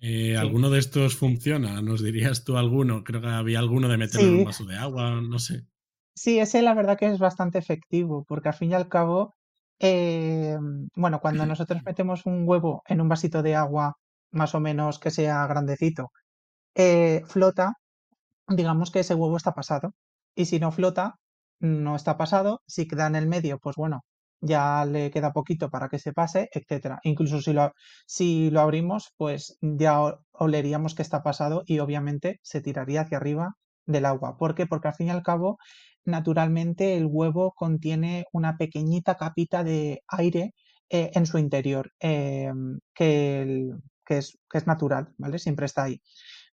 Eh, 0.00 0.36
¿Alguno 0.36 0.70
de 0.70 0.78
estos 0.78 1.16
funciona? 1.16 1.80
¿Nos 1.82 2.02
dirías 2.02 2.44
tú 2.44 2.56
alguno? 2.56 3.02
Creo 3.02 3.20
que 3.20 3.28
había 3.28 3.58
alguno 3.58 3.88
de 3.88 3.96
meterlo 3.96 4.28
en 4.28 4.34
un 4.34 4.44
vaso 4.44 4.64
de 4.64 4.76
agua, 4.76 5.20
no 5.22 5.38
sé. 5.38 5.66
Sí, 6.14 6.38
ese 6.38 6.62
la 6.62 6.74
verdad 6.74 6.98
que 6.98 7.06
es 7.06 7.18
bastante 7.18 7.58
efectivo, 7.58 8.24
porque 8.26 8.48
al 8.48 8.54
fin 8.54 8.70
y 8.70 8.74
al 8.74 8.88
cabo, 8.88 9.34
eh, 9.80 10.56
bueno, 10.94 11.20
cuando 11.20 11.44
nosotros 11.46 11.82
metemos 11.84 12.24
un 12.26 12.48
huevo 12.48 12.82
en 12.86 13.00
un 13.00 13.08
vasito 13.08 13.42
de 13.42 13.54
agua, 13.54 13.96
más 14.32 14.54
o 14.54 14.60
menos 14.60 14.98
que 14.98 15.10
sea 15.10 15.46
grandecito, 15.46 16.12
eh, 16.74 17.22
flota, 17.26 17.74
digamos 18.48 18.90
que 18.90 19.00
ese 19.00 19.14
huevo 19.14 19.36
está 19.36 19.52
pasado. 19.52 19.92
Y 20.34 20.46
si 20.46 20.58
no 20.60 20.72
flota, 20.72 21.16
no 21.60 21.96
está 21.96 22.16
pasado. 22.16 22.60
Si 22.66 22.86
queda 22.86 23.06
en 23.06 23.16
el 23.16 23.26
medio, 23.26 23.58
pues 23.58 23.76
bueno, 23.76 24.04
ya 24.40 24.84
le 24.84 25.10
queda 25.10 25.32
poquito 25.32 25.70
para 25.70 25.88
que 25.88 25.98
se 25.98 26.12
pase, 26.12 26.48
etcétera. 26.52 27.00
Incluso 27.04 27.40
si 27.40 27.52
lo, 27.52 27.72
si 28.06 28.50
lo 28.50 28.60
abrimos, 28.60 29.12
pues 29.16 29.58
ya 29.60 30.18
oleríamos 30.32 30.94
que 30.94 31.02
está 31.02 31.22
pasado 31.22 31.62
y 31.66 31.78
obviamente 31.80 32.38
se 32.42 32.60
tiraría 32.60 33.02
hacia 33.02 33.18
arriba 33.18 33.54
del 33.86 34.04
agua. 34.06 34.36
¿Por 34.36 34.54
qué? 34.54 34.66
Porque 34.66 34.88
al 34.88 34.94
fin 34.94 35.08
y 35.08 35.10
al 35.10 35.22
cabo, 35.22 35.58
naturalmente 36.04 36.96
el 36.96 37.06
huevo 37.06 37.52
contiene 37.56 38.26
una 38.32 38.56
pequeñita 38.56 39.16
capita 39.16 39.64
de 39.64 40.02
aire 40.08 40.52
eh, 40.90 41.10
en 41.14 41.26
su 41.26 41.38
interior, 41.38 41.92
em, 42.00 42.78
que, 42.94 43.70
que, 44.04 44.18
es, 44.18 44.38
que 44.50 44.58
es 44.58 44.66
natural, 44.66 45.08
¿vale? 45.18 45.38
Siempre 45.38 45.66
está 45.66 45.84
ahí. 45.84 46.00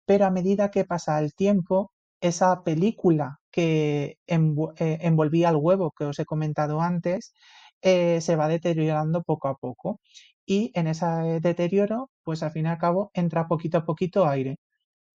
Pero 0.06 0.26
a 0.26 0.30
medida 0.30 0.70
que 0.70 0.84
pasa 0.84 1.18
el 1.20 1.34
tiempo, 1.34 1.92
esa 2.20 2.62
película 2.64 3.40
que 3.50 4.18
eh, 4.26 4.98
envolvía 5.00 5.50
el 5.50 5.56
huevo 5.56 5.92
que 5.96 6.04
os 6.04 6.18
he 6.18 6.24
comentado 6.24 6.80
antes, 6.80 7.34
eh, 7.82 8.20
se 8.20 8.36
va 8.36 8.48
deteriorando 8.48 9.22
poco 9.22 9.48
a 9.48 9.56
poco. 9.56 10.00
Y 10.46 10.72
en 10.74 10.88
ese 10.88 11.06
deterioro, 11.40 12.10
pues 12.24 12.42
al 12.42 12.52
fin 12.52 12.66
y 12.66 12.68
al 12.68 12.78
cabo, 12.78 13.10
entra 13.14 13.46
poquito 13.48 13.78
a 13.78 13.84
poquito 13.84 14.26
aire. 14.28 14.58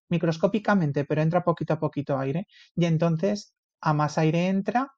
Microscópicamente, 0.10 1.06
pero 1.06 1.22
entra 1.22 1.44
poquito 1.44 1.74
a 1.74 1.80
poquito 1.80 2.18
aire. 2.20 2.48
Y 2.76 2.86
entonces, 2.86 3.54
a 3.82 3.94
más 3.94 4.18
aire 4.18 4.48
entra, 4.48 4.94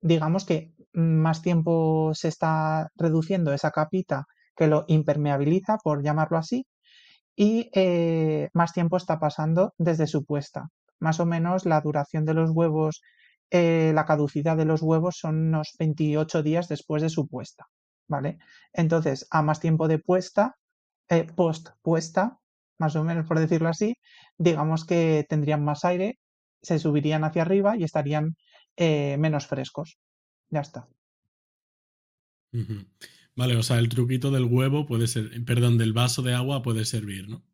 digamos 0.00 0.44
que 0.44 0.74
más 0.92 1.42
tiempo 1.42 2.12
se 2.14 2.28
está 2.28 2.90
reduciendo 2.96 3.52
esa 3.52 3.70
capita 3.70 4.26
que 4.56 4.66
lo 4.66 4.84
impermeabiliza, 4.88 5.78
por 5.78 6.02
llamarlo 6.02 6.38
así, 6.38 6.66
y 7.36 7.70
eh, 7.74 8.50
más 8.52 8.72
tiempo 8.72 8.96
está 8.96 9.18
pasando 9.18 9.74
desde 9.78 10.06
su 10.06 10.24
puesta. 10.24 10.68
Más 10.98 11.20
o 11.20 11.26
menos 11.26 11.64
la 11.66 11.80
duración 11.80 12.24
de 12.26 12.34
los 12.34 12.50
huevos 12.50 13.00
eh, 13.50 13.92
la 13.94 14.06
caducidad 14.06 14.56
de 14.56 14.64
los 14.64 14.82
huevos 14.82 15.18
son 15.18 15.48
unos 15.48 15.74
28 15.78 16.42
días 16.42 16.68
después 16.68 17.02
de 17.02 17.08
su 17.08 17.26
puesta, 17.28 17.66
¿vale? 18.08 18.38
Entonces, 18.72 19.26
a 19.30 19.42
más 19.42 19.60
tiempo 19.60 19.88
de 19.88 19.98
puesta, 19.98 20.56
eh, 21.08 21.24
post 21.24 21.70
puesta, 21.82 22.38
más 22.78 22.96
o 22.96 23.04
menos 23.04 23.26
por 23.26 23.38
decirlo 23.38 23.68
así, 23.68 23.96
digamos 24.38 24.84
que 24.84 25.26
tendrían 25.28 25.64
más 25.64 25.84
aire, 25.84 26.18
se 26.62 26.78
subirían 26.78 27.24
hacia 27.24 27.42
arriba 27.42 27.76
y 27.76 27.84
estarían 27.84 28.36
eh, 28.76 29.16
menos 29.18 29.46
frescos. 29.46 29.98
Ya 30.50 30.60
está. 30.60 30.88
Vale, 33.36 33.56
o 33.56 33.62
sea, 33.62 33.78
el 33.78 33.88
truquito 33.88 34.30
del 34.30 34.44
huevo 34.44 34.86
puede 34.86 35.06
ser, 35.06 35.44
perdón, 35.44 35.78
del 35.78 35.92
vaso 35.92 36.22
de 36.22 36.34
agua 36.34 36.62
puede 36.62 36.84
servir, 36.84 37.28
¿no? 37.28 37.44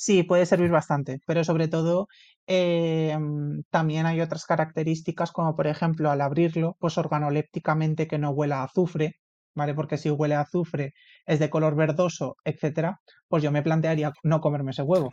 Sí, 0.00 0.22
puede 0.22 0.46
servir 0.46 0.70
bastante, 0.70 1.20
pero 1.26 1.42
sobre 1.42 1.66
todo 1.66 2.06
em, 2.46 3.62
también 3.68 4.06
hay 4.06 4.20
otras 4.20 4.44
características 4.46 5.32
como 5.32 5.56
por 5.56 5.66
ejemplo 5.66 6.10
al 6.12 6.20
abrirlo, 6.20 6.76
pues 6.78 6.98
organolépticamente 6.98 8.06
que 8.06 8.16
no 8.18 8.30
huela 8.30 8.60
a 8.60 8.64
azufre, 8.64 9.16
¿vale? 9.56 9.74
Porque 9.74 9.98
si 9.98 10.08
huele 10.10 10.36
a 10.36 10.42
azufre 10.42 10.94
es 11.26 11.40
de 11.40 11.50
color 11.50 11.74
verdoso, 11.74 12.36
etcétera, 12.44 13.00
pues 13.28 13.42
yo 13.42 13.50
me 13.50 13.62
plantearía 13.62 14.12
no 14.22 14.40
comerme 14.40 14.70
ese 14.70 14.82
huevo. 14.82 15.10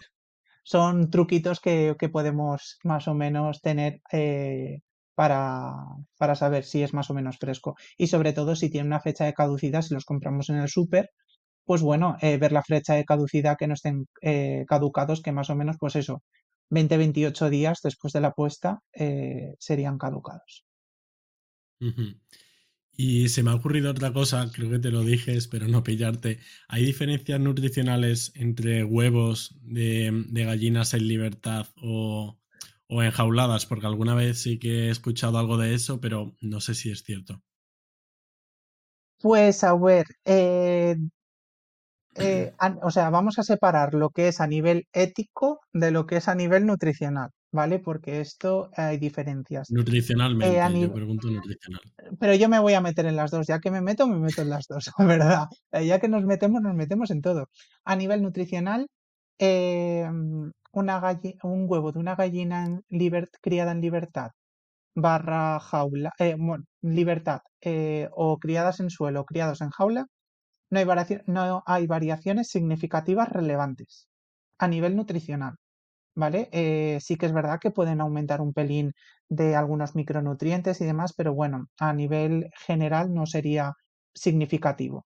Son 0.63 1.09
truquitos 1.09 1.59
que, 1.59 1.95
podemos 2.11 2.77
más 2.83 3.07
o 3.07 3.15
menos 3.15 3.61
tener 3.61 4.01
eh, 4.11 4.81
para, 5.15 5.73
para 6.17 6.35
saber 6.35 6.63
si 6.63 6.83
es 6.83 6.93
más 6.93 7.09
o 7.09 7.15
menos 7.15 7.37
fresco. 7.39 7.75
Y 7.97 8.07
sobre 8.07 8.33
todo 8.33 8.55
si 8.55 8.69
tiene 8.69 8.87
una 8.87 8.99
fecha 9.01 9.25
de 9.25 9.33
caducidad, 9.33 9.81
si 9.81 9.95
los 9.95 10.05
compramos 10.05 10.49
en 10.49 10.57
el 10.57 10.69
súper, 10.69 11.09
pues 11.65 11.81
bueno, 11.81 12.17
eh, 12.21 12.37
ver 12.37 12.51
la 12.51 12.63
fecha 12.63 12.93
de 12.93 13.05
caducidad 13.05 13.57
que 13.57 13.67
no 13.67 13.73
estén 13.73 14.07
eh, 14.21 14.65
caducados, 14.67 15.21
que 15.21 15.31
más 15.31 15.49
o 15.49 15.55
menos, 15.55 15.77
pues 15.79 15.95
eso, 15.95 16.23
20-28 16.69 17.49
días 17.49 17.79
después 17.83 18.13
de 18.13 18.21
la 18.21 18.31
puesta 18.31 18.79
eh, 18.93 19.55
serían 19.59 19.97
caducados. 19.97 20.65
Y 22.97 23.29
se 23.29 23.43
me 23.43 23.51
ha 23.51 23.55
ocurrido 23.55 23.91
otra 23.91 24.13
cosa, 24.13 24.49
creo 24.53 24.69
que 24.69 24.79
te 24.79 24.91
lo 24.91 25.03
dije, 25.03 25.35
espero 25.35 25.67
no 25.67 25.83
pillarte. 25.83 26.39
¿Hay 26.67 26.85
diferencias 26.85 27.39
nutricionales 27.39 28.31
entre 28.35 28.83
huevos 28.83 29.59
de, 29.61 30.25
gallinas 30.31 30.93
en 30.93 31.07
libertad 31.07 31.67
o, 31.81 32.39
o, 32.87 33.03
enjauladas? 33.03 33.65
Porque 33.65 33.87
alguna 33.87 34.15
vez 34.15 34.41
sí 34.41 34.57
que 34.57 34.87
he 34.87 34.89
escuchado 34.89 35.37
algo 35.37 35.57
de 35.57 35.73
eso, 35.73 35.99
pero 35.99 36.35
no 36.39 36.61
sé 36.61 36.73
si 36.73 36.89
es 36.89 37.03
cierto. 37.03 37.43
Pues 39.19 39.63
a 39.63 39.75
ver, 39.75 40.05
eh, 40.23 40.95
o 42.81 42.91
sea, 42.91 43.09
vamos 43.09 43.39
a 43.39 43.43
separar 43.43 43.93
lo 43.93 44.09
que 44.09 44.27
es 44.27 44.39
a 44.39 44.47
nivel 44.47 44.85
ético 44.93 45.59
de 45.73 45.91
lo 45.91 46.05
que 46.05 46.17
es 46.17 46.27
a 46.27 46.35
nivel 46.35 46.65
nutricional, 46.65 47.29
¿vale? 47.51 47.79
Porque 47.79 48.21
esto 48.21 48.69
hay 48.75 48.97
diferencias. 48.97 49.69
Nutricionalmente, 49.69 50.57
eh, 50.57 50.81
yo 50.81 50.93
pregunto 50.93 51.27
nutricional. 51.29 51.81
Pero 52.19 52.35
yo 52.35 52.49
me 52.49 52.59
voy 52.59 52.73
a 52.73 52.81
meter 52.81 53.05
en 53.05 53.15
las 53.15 53.31
dos, 53.31 53.47
ya 53.47 53.59
que 53.59 53.71
me 53.71 53.81
meto, 53.81 54.07
me 54.07 54.17
meto 54.17 54.41
en 54.41 54.49
las 54.49 54.67
dos, 54.67 54.91
¿verdad? 54.97 55.47
Eh, 55.71 55.85
ya 55.85 55.99
que 55.99 56.07
nos 56.07 56.25
metemos, 56.25 56.61
nos 56.61 56.75
metemos 56.75 57.11
en 57.11 57.21
todo. 57.21 57.49
A 57.83 57.95
nivel 57.95 58.21
nutricional, 58.21 58.87
una 60.71 61.19
un 61.43 61.65
huevo 61.67 61.91
de 61.91 61.99
una 61.99 62.15
gallina 62.15 62.79
criada 63.41 63.71
en 63.71 63.81
libertad 63.81 64.31
barra 64.97 65.59
jaula, 65.59 66.11
bueno, 66.37 66.63
libertad, 66.81 67.41
o 68.11 68.37
criadas 68.39 68.79
en 68.79 68.89
suelo 68.89 69.21
o 69.21 69.25
criados 69.25 69.59
en 69.59 69.69
jaula, 69.69 70.05
no 71.27 71.63
hay, 71.65 71.87
variaciones 71.87 72.49
significativas 72.49 73.29
relevantes 73.29 74.09
a 74.57 74.67
nivel 74.67 74.95
nutricional. 74.95 75.55
¿Vale? 76.17 76.47
Eh, 76.53 76.99
sí 77.01 77.17
que 77.17 77.25
es 77.25 77.33
verdad 77.33 77.59
que 77.59 77.71
pueden 77.71 77.99
aumentar 77.99 78.39
un 78.39 78.53
pelín 78.53 78.93
de 79.27 79.55
algunos 79.55 79.95
micronutrientes 79.95 80.79
y 80.79 80.85
demás, 80.85 81.13
pero 81.13 81.33
bueno, 81.33 81.67
a 81.77 81.91
nivel 81.93 82.49
general 82.65 83.13
no 83.13 83.25
sería 83.25 83.73
significativo. 84.13 85.05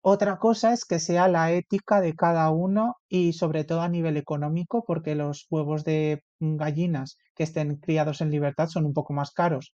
Otra 0.00 0.38
cosa 0.38 0.72
es 0.72 0.84
que 0.84 0.98
sea 0.98 1.28
la 1.28 1.52
ética 1.52 2.00
de 2.00 2.14
cada 2.14 2.50
uno 2.50 2.96
y 3.08 3.34
sobre 3.34 3.64
todo 3.64 3.82
a 3.82 3.88
nivel 3.88 4.16
económico, 4.16 4.84
porque 4.86 5.14
los 5.14 5.46
huevos 5.50 5.84
de 5.84 6.24
gallinas 6.40 7.18
que 7.34 7.44
estén 7.44 7.76
criados 7.76 8.20
en 8.20 8.30
libertad 8.30 8.68
son 8.68 8.86
un 8.86 8.94
poco 8.94 9.12
más 9.12 9.32
caros 9.32 9.74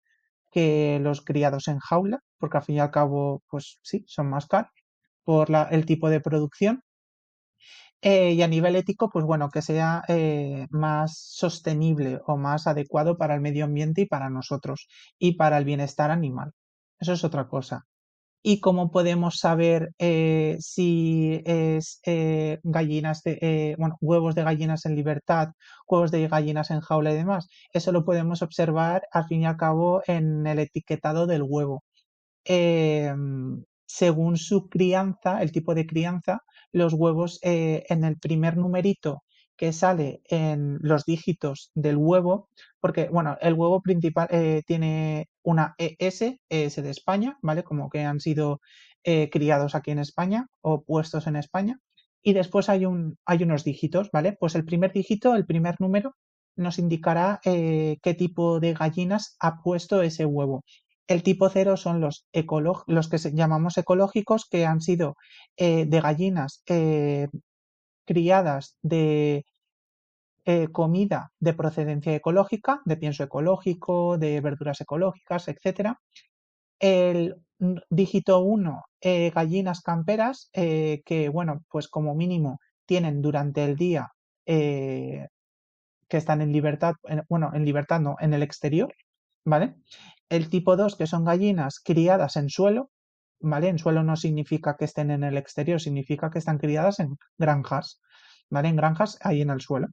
que 0.50 0.98
los 1.02 1.22
criados 1.22 1.68
en 1.68 1.78
jaula, 1.80 2.20
porque 2.38 2.56
al 2.56 2.64
fin 2.64 2.76
y 2.76 2.80
al 2.80 2.90
cabo, 2.90 3.42
pues 3.48 3.78
sí, 3.82 4.04
son 4.08 4.30
más 4.30 4.46
caros 4.46 4.72
por 5.26 5.48
el 5.72 5.86
tipo 5.86 6.08
de 6.10 6.20
producción. 6.22 6.82
Eh, 8.02 8.32
y 8.34 8.42
a 8.42 8.48
nivel 8.48 8.76
ético, 8.76 9.10
pues 9.10 9.24
bueno, 9.24 9.48
que 9.50 9.62
sea 9.62 10.02
eh, 10.08 10.66
más 10.70 11.18
sostenible 11.18 12.20
o 12.26 12.36
más 12.36 12.66
adecuado 12.66 13.16
para 13.18 13.34
el 13.34 13.40
medio 13.40 13.64
ambiente 13.64 14.02
y 14.02 14.06
para 14.06 14.30
nosotros 14.30 14.86
y 15.18 15.32
para 15.36 15.58
el 15.58 15.64
bienestar 15.64 16.10
animal. 16.10 16.52
Eso 17.00 17.12
es 17.14 17.24
otra 17.24 17.48
cosa. 17.48 17.86
y 18.42 18.60
cómo 18.60 18.90
podemos 18.92 19.38
saber 19.40 19.92
eh, 19.98 20.56
si 20.60 21.42
es 21.46 22.00
gallinas 22.64 23.22
de, 23.24 23.76
bueno, 23.78 23.96
huevos 24.00 24.34
de 24.36 24.44
gallinas 24.44 24.86
en 24.86 24.96
libertad, 24.96 25.50
huevos 25.88 26.10
de 26.12 26.28
gallinas 26.28 26.70
en 26.70 26.80
jaula 26.80 27.12
y 27.12 27.16
demás. 27.16 27.48
Eso 27.72 27.92
lo 27.92 28.04
podemos 28.04 28.42
observar 28.42 29.02
al 29.12 29.26
fin 29.26 29.42
y 29.42 29.46
al 29.46 29.56
cabo 29.56 30.02
en 30.06 30.46
el 30.46 30.60
etiquetado 30.60 31.26
del 31.26 31.42
huevo. 31.44 31.84
Em, 32.44 33.64
según 33.86 34.36
su 34.36 34.68
crianza, 34.68 35.42
el 35.42 35.52
tipo 35.52 35.74
de 35.74 35.86
crianza, 35.86 36.40
los 36.72 36.92
huevos 36.92 37.38
en 37.42 38.04
el 38.04 38.18
primer 38.18 38.56
numerito 38.56 39.22
que 39.56 39.72
sale 39.72 40.20
en 40.28 40.78
los 40.80 41.04
dígitos 41.04 41.70
del 41.74 41.96
huevo, 41.96 42.48
porque, 42.80 43.08
bueno, 43.08 43.36
el 43.40 43.54
huevo 43.54 43.80
principal 43.82 44.28
eh, 44.30 44.62
tiene 44.66 45.28
una 45.42 45.74
ES, 45.78 46.38
ES 46.48 46.76
de 46.76 46.90
España, 46.90 47.38
¿vale? 47.42 47.64
Como 47.64 47.88
que 47.88 48.02
han 48.02 48.20
sido 48.20 48.60
eh, 49.04 49.30
criados 49.30 49.74
aquí 49.74 49.90
en 49.90 49.98
España 49.98 50.46
o 50.60 50.82
puestos 50.82 51.26
en 51.26 51.36
España. 51.36 51.78
Y 52.22 52.32
después 52.34 52.68
hay, 52.68 52.84
un, 52.86 53.16
hay 53.24 53.42
unos 53.44 53.64
dígitos, 53.64 54.10
¿vale? 54.12 54.36
Pues 54.38 54.54
el 54.56 54.64
primer 54.64 54.92
dígito, 54.92 55.34
el 55.34 55.46
primer 55.46 55.76
número, 55.80 56.14
nos 56.56 56.78
indicará 56.78 57.40
eh, 57.44 57.98
qué 58.02 58.14
tipo 58.14 58.60
de 58.60 58.74
gallinas 58.74 59.36
ha 59.40 59.62
puesto 59.62 60.02
ese 60.02 60.24
huevo. 60.24 60.64
El 61.06 61.22
tipo 61.22 61.48
cero 61.48 61.76
son 61.76 62.00
los, 62.00 62.26
los 62.86 63.08
que 63.08 63.18
llamamos 63.32 63.78
ecológicos, 63.78 64.46
que 64.48 64.66
han 64.66 64.80
sido 64.80 65.16
de 65.56 66.00
gallinas 66.02 66.62
criadas 68.06 68.76
de 68.82 69.44
eh, 70.48 70.68
comida 70.70 71.32
de 71.40 71.54
procedencia 71.54 72.14
ecológica, 72.14 72.80
de 72.84 72.96
pienso 72.96 73.24
ecológico, 73.24 74.16
de 74.16 74.40
verduras 74.40 74.80
ecológicas, 74.80 75.48
etc. 75.48 75.96
El 76.78 77.34
dígito 77.90 78.40
1, 78.40 78.84
eh, 79.00 79.30
gallinas 79.34 79.80
camperas, 79.80 80.48
eh, 80.52 81.02
que, 81.04 81.28
bueno, 81.30 81.64
pues 81.68 81.88
como 81.88 82.14
mínimo 82.14 82.60
tienen 82.86 83.22
durante 83.22 83.64
el 83.64 83.74
día 83.76 84.12
que 84.46 85.28
están 86.08 86.40
en 86.40 86.52
libertad, 86.52 86.94
bueno, 87.28 87.50
en 87.52 87.64
libertad 87.64 87.98
no, 87.98 88.14
en 88.20 88.32
el 88.32 88.44
exterior, 88.44 88.94
¿vale? 89.44 89.74
El 90.28 90.48
tipo 90.48 90.76
2, 90.76 90.96
que 90.96 91.06
son 91.06 91.24
gallinas 91.24 91.80
criadas 91.80 92.36
en 92.36 92.48
suelo, 92.48 92.90
¿vale? 93.40 93.68
En 93.68 93.78
suelo 93.78 94.02
no 94.02 94.16
significa 94.16 94.76
que 94.76 94.84
estén 94.84 95.10
en 95.10 95.24
el 95.24 95.36
exterior, 95.36 95.80
significa 95.80 96.30
que 96.30 96.38
están 96.38 96.58
criadas 96.58 97.00
en 97.00 97.16
granjas, 97.38 98.00
¿vale? 98.50 98.68
En 98.68 98.76
granjas 98.76 99.18
ahí 99.22 99.42
en 99.42 99.50
el 99.50 99.60
suelo. 99.60 99.88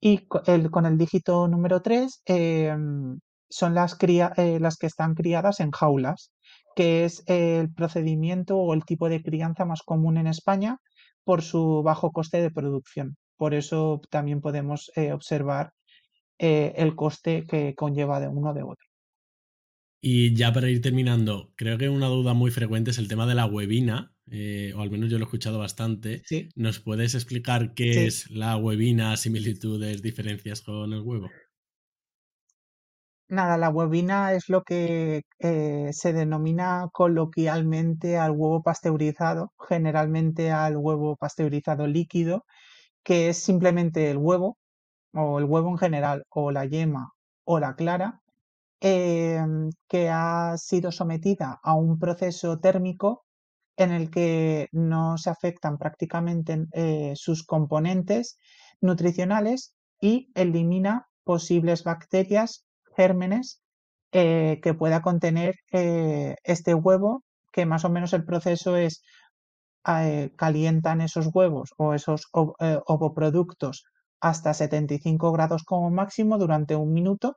Y 0.00 0.26
con 0.26 0.86
el 0.86 0.98
dígito 0.98 1.46
número 1.48 1.80
3 1.82 2.22
em, 2.26 3.20
son 3.48 3.74
las, 3.74 3.96
eh, 4.00 4.58
las 4.60 4.76
que 4.76 4.86
están 4.86 5.14
criadas 5.14 5.60
en 5.60 5.70
jaulas, 5.70 6.32
que 6.74 7.04
es 7.04 7.22
el 7.26 7.72
procedimiento 7.72 8.56
o 8.58 8.74
el 8.74 8.84
tipo 8.84 9.08
de 9.08 9.22
crianza 9.22 9.64
más 9.64 9.82
común 9.82 10.16
en 10.16 10.26
España 10.26 10.78
por 11.24 11.42
su 11.42 11.82
bajo 11.84 12.10
coste 12.12 12.40
de 12.42 12.50
producción. 12.50 13.16
Por 13.36 13.54
eso 13.54 14.00
también 14.10 14.40
podemos 14.40 14.90
eh, 14.96 15.12
observar 15.12 15.72
eh, 16.38 16.72
el 16.76 16.96
coste 16.96 17.46
que 17.46 17.74
conlleva 17.74 18.20
de 18.20 18.28
uno 18.28 18.54
de 18.54 18.62
otro. 18.62 18.91
Y 20.04 20.34
ya 20.34 20.52
para 20.52 20.68
ir 20.68 20.82
terminando, 20.82 21.52
creo 21.54 21.78
que 21.78 21.88
una 21.88 22.08
duda 22.08 22.34
muy 22.34 22.50
frecuente 22.50 22.90
es 22.90 22.98
el 22.98 23.06
tema 23.06 23.24
de 23.24 23.36
la 23.36 23.46
huevina, 23.46 24.12
eh, 24.32 24.72
o 24.76 24.80
al 24.80 24.90
menos 24.90 25.08
yo 25.08 25.16
lo 25.16 25.24
he 25.24 25.26
escuchado 25.26 25.60
bastante. 25.60 26.24
¿Nos 26.56 26.80
puedes 26.80 27.14
explicar 27.14 27.72
qué 27.72 28.06
es 28.06 28.28
la 28.28 28.56
huevina, 28.56 29.16
similitudes, 29.16 30.02
diferencias 30.02 30.60
con 30.60 30.92
el 30.92 31.02
huevo? 31.02 31.30
Nada, 33.28 33.56
la 33.56 33.70
huevina 33.70 34.32
es 34.32 34.48
lo 34.48 34.64
que 34.64 35.22
eh, 35.38 35.90
se 35.92 36.12
denomina 36.12 36.88
coloquialmente 36.92 38.18
al 38.18 38.32
huevo 38.32 38.60
pasteurizado, 38.60 39.52
generalmente 39.68 40.50
al 40.50 40.76
huevo 40.76 41.14
pasteurizado 41.14 41.86
líquido, 41.86 42.44
que 43.04 43.28
es 43.28 43.36
simplemente 43.38 44.10
el 44.10 44.16
huevo, 44.16 44.58
o 45.14 45.38
el 45.38 45.44
huevo 45.44 45.70
en 45.70 45.78
general, 45.78 46.24
o 46.28 46.50
la 46.50 46.66
yema, 46.66 47.12
o 47.44 47.60
la 47.60 47.76
clara, 47.76 48.21
Em, 48.84 49.70
que 49.88 50.08
ha 50.10 50.56
sido 50.58 50.90
sometida 50.90 51.60
a 51.62 51.74
un 51.76 52.00
proceso 52.00 52.58
térmico 52.58 53.24
en 53.76 53.92
el 53.92 54.10
que 54.10 54.68
no 54.72 55.18
se 55.18 55.30
afectan 55.30 55.78
prácticamente 55.78 56.66
eh, 56.72 57.12
sus 57.14 57.44
componentes 57.46 58.38
nutricionales 58.80 59.72
y 60.00 60.32
elimina 60.34 61.06
posibles 61.22 61.84
bacterias, 61.84 62.64
gérmenes 62.96 63.62
eh, 64.10 64.58
que 64.60 64.74
pueda 64.74 65.00
contener 65.00 65.54
eh, 65.70 66.34
este 66.42 66.74
huevo, 66.74 67.22
que 67.52 67.66
más 67.66 67.84
o 67.84 67.90
menos 67.90 68.12
el 68.14 68.24
proceso 68.24 68.76
es 68.76 69.02
calientan 70.36 71.00
esos 71.00 71.28
huevos 71.32 71.70
o 71.76 71.94
esos 71.94 72.26
ovoproductos 72.32 73.84
hasta 74.20 74.54
75 74.54 75.32
grados 75.32 75.62
como 75.64 75.90
máximo 75.90 76.38
durante 76.38 76.74
un 76.76 76.92
minuto 76.92 77.36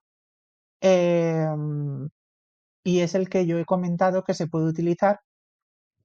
Em, 0.88 2.10
y 2.84 3.00
es 3.02 3.15
el 3.15 3.30
que 3.30 3.45
yo 3.48 3.60
he 3.60 3.65
comentado 3.65 4.24
que 4.24 4.34
se 4.36 4.48
puede 4.48 4.67
utilizar 4.67 5.19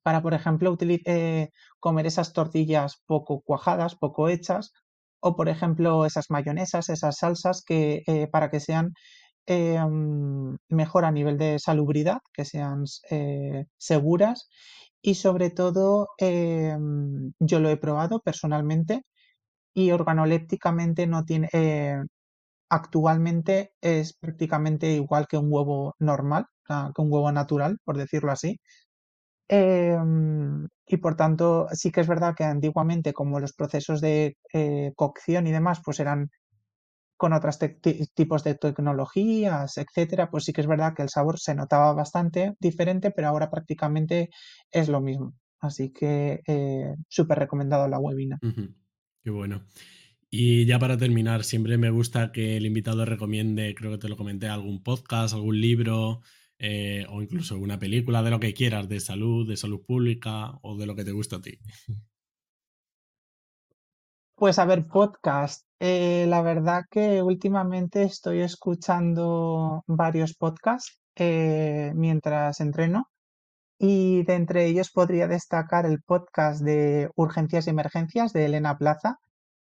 para, 0.03 0.23
por 0.23 0.35
ejemplo, 0.35 0.77
eh, 0.81 1.51
comer 1.81 2.07
esas 2.07 2.33
tortillas 2.33 3.03
poco 3.07 3.43
cuajadas, 3.43 3.97
poco 3.97 4.29
hechas, 4.29 4.73
o 5.21 5.37
por 5.37 5.49
ejemplo 5.49 6.07
esas 6.07 6.31
mayonesas, 6.31 6.89
esas 6.91 7.19
salsas 7.19 7.63
que 7.65 8.03
eh, 8.07 8.27
para 8.29 8.51
que 8.51 8.61
sean 8.61 8.95
em, 9.47 10.57
mejor 10.69 11.05
a 11.05 11.13
nivel 11.13 11.39
de 11.39 11.59
salubridad, 11.59 12.19
que 12.35 12.45
sean 12.45 12.85
eh, 13.11 13.67
seguras. 13.79 14.49
Y 15.03 15.15
sobre 15.17 15.51
todo 15.51 16.09
em, 16.19 17.33
yo 17.41 17.61
lo 17.61 17.71
he 17.71 17.77
probado 17.79 18.21
personalmente 18.21 19.03
y 19.75 19.93
organolépticamente 19.93 21.07
no 21.07 21.25
tiene, 21.25 21.49
actualmente 22.71 23.75
es 23.81 24.15
prácticamente 24.15 24.93
igual 24.93 25.27
que 25.29 25.37
un 25.37 25.49
huevo 25.53 25.95
normal, 25.99 26.47
que 26.67 27.03
un 27.03 27.13
huevo 27.13 27.33
natural, 27.33 27.79
por 27.85 27.99
decirlo 27.99 28.33
así. 28.33 28.61
Em, 29.49 30.69
y 30.87 30.97
por 30.99 31.17
tanto, 31.17 31.67
sí 31.73 31.91
que 31.91 32.01
es 32.01 32.09
verdad 32.09 32.35
que 32.37 32.45
antiguamente, 32.45 33.13
como 33.13 33.41
los 33.41 33.53
procesos 33.53 34.01
de 34.01 34.37
eh, 34.53 34.93
cocción 34.97 35.47
y 35.49 35.53
demás, 35.53 35.81
pues 35.85 35.99
eran 36.01 36.31
con 37.17 37.33
otros 37.35 37.59
tipos 38.15 38.45
de 38.45 38.55
tecnologías, 38.55 39.77
etcétera, 39.77 40.31
pues 40.31 40.45
sí 40.45 40.53
que 40.53 40.63
es 40.63 40.67
verdad 40.67 40.95
que 40.95 41.03
el 41.03 41.11
sabor 41.11 41.39
se 41.39 41.55
notaba 41.55 41.93
bastante 41.93 42.55
diferente, 42.61 43.11
pero 43.11 43.29
ahora 43.29 43.51
prácticamente 43.51 44.31
es 44.71 44.89
lo 44.89 45.01
mismo. 45.01 45.35
Así 45.61 45.93
que 45.93 46.41
eh, 46.47 46.95
súper 47.09 47.41
recomendado 47.41 47.89
la 47.89 47.99
webina. 47.99 48.39
Qué 49.23 49.31
bueno. 49.31 49.67
Y 50.31 50.65
ya 50.65 50.79
para 50.79 50.97
terminar, 50.97 51.43
siempre 51.43 51.77
me 51.77 51.91
gusta 51.91 52.31
que 52.31 52.57
el 52.57 52.65
invitado 52.65 53.05
recomiende, 53.05 53.75
creo 53.75 53.91
que 53.91 53.99
te 53.99 54.09
lo 54.09 54.17
comenté, 54.17 54.47
algún 54.47 54.83
podcast, 54.83 55.35
algún 55.35 55.61
libro 55.61 56.21
eh, 56.59 57.05
o 57.09 57.21
incluso 57.21 57.59
una 57.59 57.79
película 57.79 58.23
de 58.23 58.31
lo 58.31 58.39
que 58.39 58.55
quieras, 58.55 58.89
de 58.89 59.01
salud, 59.01 59.49
de 59.49 59.57
salud 59.57 59.81
pública 59.85 60.53
o 60.63 60.77
de 60.77 60.87
lo 60.87 60.95
que 60.95 61.05
te 61.05 61.13
gusta 61.13 61.37
a 61.37 61.41
ti. 61.41 61.59
Pues 64.37 64.59
a 64.59 64.65
ver, 64.65 64.87
podcast. 64.87 65.67
Eh, 65.81 66.27
la 66.29 66.43
verdad 66.43 66.85
que 66.91 67.23
últimamente 67.23 68.03
estoy 68.03 68.41
escuchando 68.41 69.83
varios 69.87 70.35
podcasts 70.35 71.01
eh, 71.17 71.93
mientras 71.95 72.61
entreno 72.61 73.11
y 73.79 74.23
de 74.25 74.35
entre 74.35 74.67
ellos 74.67 74.91
podría 74.91 75.27
destacar 75.27 75.87
el 75.87 76.03
podcast 76.03 76.63
de 76.63 77.11
Urgencias 77.17 77.67
y 77.67 77.71
Emergencias 77.71 78.33
de 78.33 78.45
Elena 78.45 78.77
Plaza, 78.77 79.19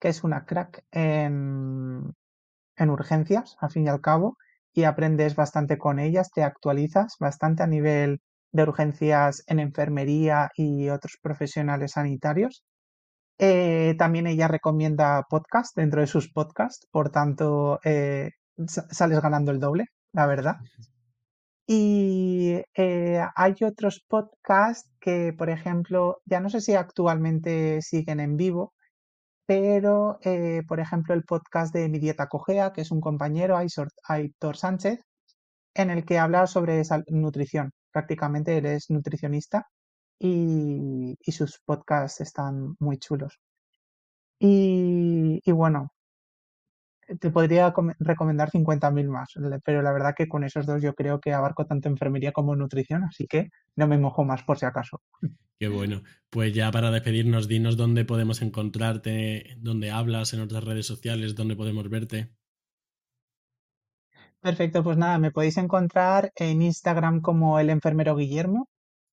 que 0.05 0.09
es 0.09 0.23
una 0.23 0.45
crack 0.45 0.83
en, 0.91 2.13
urgencias, 2.77 3.57
al 3.59 3.71
fin 3.71 3.85
y 3.85 3.89
al 3.89 4.01
cabo, 4.01 4.37
y 4.71 4.83
aprendes 4.83 5.35
bastante 5.35 5.79
con 5.79 5.97
ellas, 5.97 6.29
te 6.29 6.43
actualizas 6.43 7.15
bastante 7.19 7.63
a 7.63 7.67
nivel 7.67 8.19
de 8.51 8.63
urgencias 8.63 9.43
en 9.47 9.59
enfermería 9.59 10.51
y 10.55 10.89
otros 10.89 11.17
profesionales 11.19 11.93
sanitarios. 11.93 12.63
Eh, 13.39 13.95
también 13.97 14.27
ella 14.27 14.47
recomienda 14.47 15.25
podcast 15.27 15.75
dentro 15.75 16.01
de 16.01 16.07
sus 16.07 16.31
podcasts, 16.31 16.87
por 16.91 17.09
tanto 17.09 17.79
eh, 17.83 18.29
sales 18.67 19.19
ganando 19.21 19.49
el 19.49 19.59
doble, 19.59 19.85
la 20.13 20.27
verdad. 20.27 20.57
Y 21.65 22.61
eh, 22.75 23.25
hay 23.35 23.55
otros 23.63 24.05
podcasts 24.07 24.87
que, 24.99 25.33
por 25.33 25.49
ejemplo, 25.49 26.19
ya 26.25 26.41
no 26.41 26.51
sé 26.51 26.61
si 26.61 26.75
actualmente 26.75 27.81
siguen 27.81 28.19
en 28.19 28.37
vivo, 28.37 28.75
pero, 29.45 30.19
eh, 30.23 30.63
por 30.67 30.79
ejemplo, 30.79 31.13
el 31.13 31.23
podcast 31.23 31.73
de 31.73 31.89
Mi 31.89 31.99
Dieta 31.99 32.27
Cogea, 32.27 32.73
que 32.73 32.81
es 32.81 32.91
un 32.91 33.01
compañero, 33.01 33.57
Aitor 33.57 34.57
Sánchez, 34.57 34.99
en 35.75 35.91
el 35.91 36.05
que 36.05 36.19
habla 36.19 36.47
sobre 36.47 36.81
nutrición. 37.09 37.71
Prácticamente 37.91 38.57
él 38.57 38.65
es 38.65 38.89
nutricionista 38.89 39.67
y, 40.19 41.15
sus 41.31 41.59
podcasts 41.65 42.21
están 42.21 42.75
muy 42.79 42.97
chulos. 42.97 43.39
Y, 44.39 45.41
bueno, 45.51 45.91
te 47.19 47.29
podría 47.29 47.73
recomendar 47.99 48.49
50.000 48.49 49.07
más, 49.09 49.33
pero 49.63 49.81
la 49.81 49.93
verdad 49.93 50.15
que 50.15 50.27
con 50.27 50.43
esos 50.43 50.65
dos 50.65 50.81
yo 50.81 50.93
creo 50.93 51.19
que 51.19 51.33
abarco 51.33 51.65
tanto 51.65 51.89
enfermería 51.89 52.31
como 52.31 52.55
nutrición, 52.55 53.03
así 53.03 53.27
que 53.27 53.49
no 53.75 53.87
me 53.87 53.97
mojo 53.97 54.23
más 54.23 54.43
por 54.43 54.57
si 54.57 54.65
acaso. 54.65 55.01
Qué 55.59 55.67
bueno. 55.69 56.01
Pues 56.29 56.53
ya 56.53 56.69
para 56.71 56.91
despedirnos, 56.91 57.47
dinos 57.47 57.77
dónde 57.77 58.03
podemos 58.03 58.41
encontrarte, 58.41 59.55
dónde 59.57 59.89
hablas 59.89 60.33
en 60.33 60.41
otras 60.41 60.63
redes 60.63 60.85
sociales, 60.85 61.35
dónde 61.35 61.55
podemos 61.55 61.89
verte. 61.89 62.31
Perfecto, 64.41 64.83
pues 64.83 64.97
nada, 64.97 65.17
me 65.17 65.31
podéis 65.31 65.57
encontrar 65.57 66.31
en 66.35 66.61
Instagram 66.61 67.21
como 67.21 67.59
el 67.59 67.69
enfermero 67.69 68.15
Guillermo. 68.15 68.67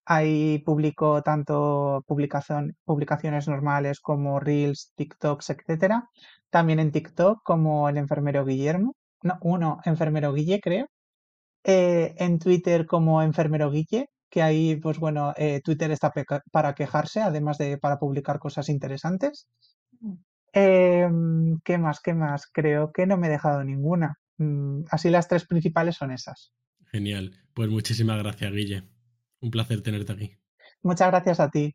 Ahí 0.05 0.59
publico 0.65 1.23
tanto 1.23 2.05
publicación, 2.07 2.77
publicaciones 2.85 3.49
normales 3.49 4.01
como 4.01 4.41
Reels, 4.41 4.93
TikToks, 4.97 5.51
etcétera. 5.51 6.09
También 6.51 6.81
en 6.81 6.91
TikTok 6.93 7.43
como 7.45 7.89
el 7.89 7.97
enfermero 7.97 8.45
Guillermo. 8.45 8.97
No, 9.23 9.39
uno, 9.43 9.81
enfermero 9.85 10.33
Guille, 10.33 10.61
creo. 10.61 10.87
Eh, 11.65 12.15
en 12.19 12.39
Twitter 12.39 12.87
como 12.87 13.23
enfermero 13.23 13.71
Guille, 13.71 14.09
que 14.31 14.43
ahí, 14.43 14.77
pues 14.77 14.99
bueno, 14.99 15.35
eh, 15.37 15.61
Twitter 15.63 15.91
está 15.91 16.13
para 16.51 16.75
quejarse, 16.75 17.21
además 17.21 17.59
de 17.59 17.79
para 17.79 17.99
publicar 17.99 18.39
cosas 18.39 18.69
interesantes. 18.69 19.47
Em, 20.53 21.59
¿Qué 21.65 21.79
más? 21.79 22.01
¿Qué 22.01 22.15
más? 22.15 22.47
Creo 22.53 22.93
que 22.93 23.07
no 23.07 23.17
me 23.17 23.27
he 23.29 23.31
dejado 23.31 23.63
ninguna. 23.63 24.17
Mm, 24.39 24.85
así 24.91 25.11
las 25.11 25.29
tres 25.29 25.47
principales 25.47 25.97
son 25.97 26.11
esas. 26.13 26.53
Genial. 26.91 27.33
Pues 27.55 27.69
muchísimas 27.69 28.19
gracias, 28.19 28.53
Guille. 28.53 29.00
Un 29.41 29.51
placer 29.51 29.83
tenerte 29.83 30.13
aquí. 30.13 30.37
Muchas 30.83 31.09
gracias 31.09 31.41
a 31.41 31.51
ti. 31.51 31.75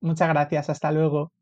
Muchas 0.00 0.28
gracias. 0.28 0.70
Hasta 0.70 0.92
luego. 0.92 1.32